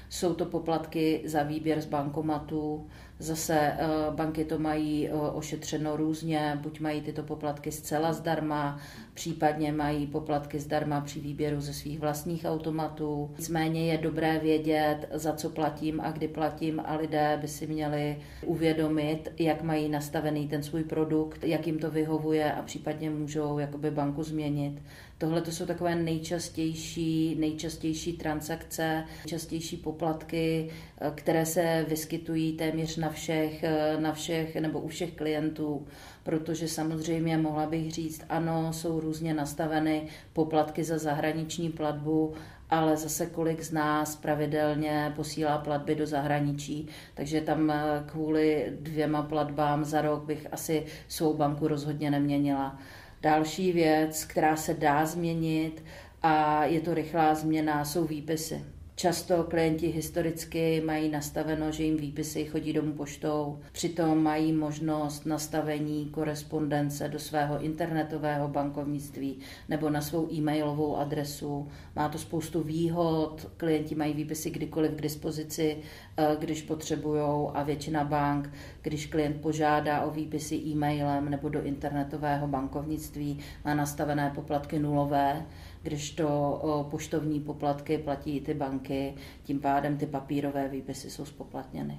Jsou 0.08 0.34
to 0.34 0.44
poplatky 0.44 1.22
za 1.24 1.42
výběr 1.42 1.80
z 1.80 1.86
bankomatu, 1.86 2.86
Zase 3.18 3.54
eh, 3.54 3.78
banky 4.10 4.44
to 4.44 4.58
mají 4.58 5.08
eh, 5.08 5.12
ošetřeno 5.12 5.96
různě, 5.96 6.58
buď 6.62 6.80
mají 6.80 7.00
tyto 7.00 7.22
poplatky 7.22 7.72
zcela 7.72 8.12
zdarma, 8.12 8.80
případně 9.14 9.72
mají 9.72 10.06
poplatky 10.06 10.60
zdarma 10.60 11.00
při 11.00 11.20
výběru 11.20 11.60
ze 11.60 11.72
svých 11.72 12.00
vlastních 12.00 12.44
automatů. 12.44 13.30
Nicméně 13.38 13.86
je 13.92 13.98
dobré 13.98 14.38
vědět, 14.38 15.08
za 15.12 15.32
co 15.32 15.50
platím 15.50 16.00
a 16.00 16.10
kdy 16.10 16.28
platím 16.28 16.82
a 16.84 16.96
lidé 16.96 17.38
by 17.40 17.48
si 17.48 17.66
měli 17.66 18.16
uvědomit, 18.46 19.32
jak 19.38 19.62
mají 19.62 19.88
nastavený 19.88 20.48
ten 20.48 20.62
svůj 20.62 20.84
produkt, 20.84 21.44
jak 21.44 21.66
jim 21.66 21.78
to 21.78 21.90
vyhovuje 21.90 22.52
a 22.52 22.62
případně 22.62 23.10
můžou 23.10 23.58
jakoby 23.58 23.90
banku 23.90 24.22
změnit. 24.22 24.82
Tohle 25.18 25.40
to 25.40 25.52
jsou 25.52 25.66
takové 25.66 25.94
nejčastější, 25.94 27.36
nejčastější 27.38 28.12
transakce, 28.12 29.04
nejčastější 29.18 29.76
poplatky, 29.76 30.70
eh, 31.00 31.12
které 31.14 31.46
se 31.46 31.86
vyskytují 31.88 32.52
téměř 32.52 32.96
na 33.04 33.10
všech, 33.10 33.64
eh, 33.64 33.96
na 34.00 34.12
všech 34.12 34.56
nebo 34.56 34.80
u 34.80 34.88
všech 34.88 35.12
klientů, 35.12 35.86
protože 36.22 36.68
samozřejmě 36.68 37.38
mohla 37.38 37.66
bych 37.66 37.92
říct, 37.92 38.24
ano, 38.28 38.72
jsou 38.72 39.00
různě 39.00 39.34
nastaveny 39.34 40.08
poplatky 40.32 40.84
za 40.84 40.98
zahraniční 40.98 41.70
platbu, 41.70 42.34
ale 42.70 42.96
zase 42.96 43.26
kolik 43.26 43.62
z 43.62 43.72
nás 43.72 44.16
pravidelně 44.16 45.12
posílá 45.16 45.58
platby 45.58 45.94
do 45.94 46.06
zahraničí, 46.06 46.88
takže 47.14 47.40
tam 47.40 47.70
eh, 47.70 48.04
kvůli 48.06 48.72
dvěma 48.80 49.22
platbám 49.22 49.84
za 49.84 50.02
rok 50.02 50.24
bych 50.24 50.46
asi 50.52 50.86
svou 51.08 51.34
banku 51.36 51.68
rozhodně 51.68 52.10
neměnila. 52.10 52.78
Další 53.22 53.72
věc, 53.72 54.24
která 54.24 54.56
se 54.56 54.74
dá 54.74 55.06
změnit 55.06 55.84
a 56.22 56.64
je 56.64 56.80
to 56.80 56.94
rychlá 56.94 57.34
změna, 57.34 57.84
jsou 57.84 58.04
výpisy. 58.04 58.73
Často 59.04 59.44
klienti 59.44 59.86
historicky 59.86 60.82
mají 60.86 61.08
nastaveno, 61.08 61.72
že 61.72 61.82
jim 61.82 61.96
výpisy 61.96 62.44
chodí 62.44 62.72
domů 62.72 62.92
poštou, 62.92 63.58
přitom 63.72 64.22
mají 64.22 64.52
možnost 64.52 65.26
nastavení 65.26 66.06
korespondence 66.06 67.08
do 67.08 67.18
svého 67.18 67.60
internetového 67.60 68.48
bankovnictví 68.48 69.38
nebo 69.68 69.90
na 69.90 70.00
svou 70.00 70.32
e-mailovou 70.32 70.96
adresu. 70.96 71.68
Má 71.96 72.08
to 72.08 72.18
spoustu 72.18 72.62
výhod, 72.62 73.50
klienti 73.56 73.94
mají 73.94 74.14
výpisy 74.14 74.50
kdykoliv 74.50 74.92
k 74.92 75.02
dispozici, 75.02 75.76
eh, 76.16 76.36
když 76.38 76.62
potřebují 76.62 77.48
a 77.54 77.62
většina 77.62 78.04
bank, 78.04 78.50
když 78.82 79.06
klient 79.06 79.40
požádá 79.40 80.02
o 80.02 80.10
výpisy 80.10 80.56
e-mailem 80.56 81.30
nebo 81.30 81.48
do 81.48 81.62
internetového 81.62 82.46
bankovnictví, 82.46 83.38
má 83.64 83.74
nastavené 83.74 84.32
poplatky 84.34 84.78
nulové, 84.78 85.46
když 85.84 86.10
to 86.10 86.88
poštovní 86.90 87.40
poplatky 87.40 87.98
platí 87.98 88.40
ty 88.40 88.54
banky, 88.54 89.14
tím 89.42 89.60
pádem 89.60 89.96
ty 89.96 90.06
papírové 90.06 90.68
výpisy 90.68 91.10
jsou 91.10 91.24
spoplatněny. 91.24 91.98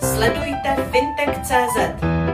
Sledujte 0.00 0.76
fintech.cz 0.90 2.29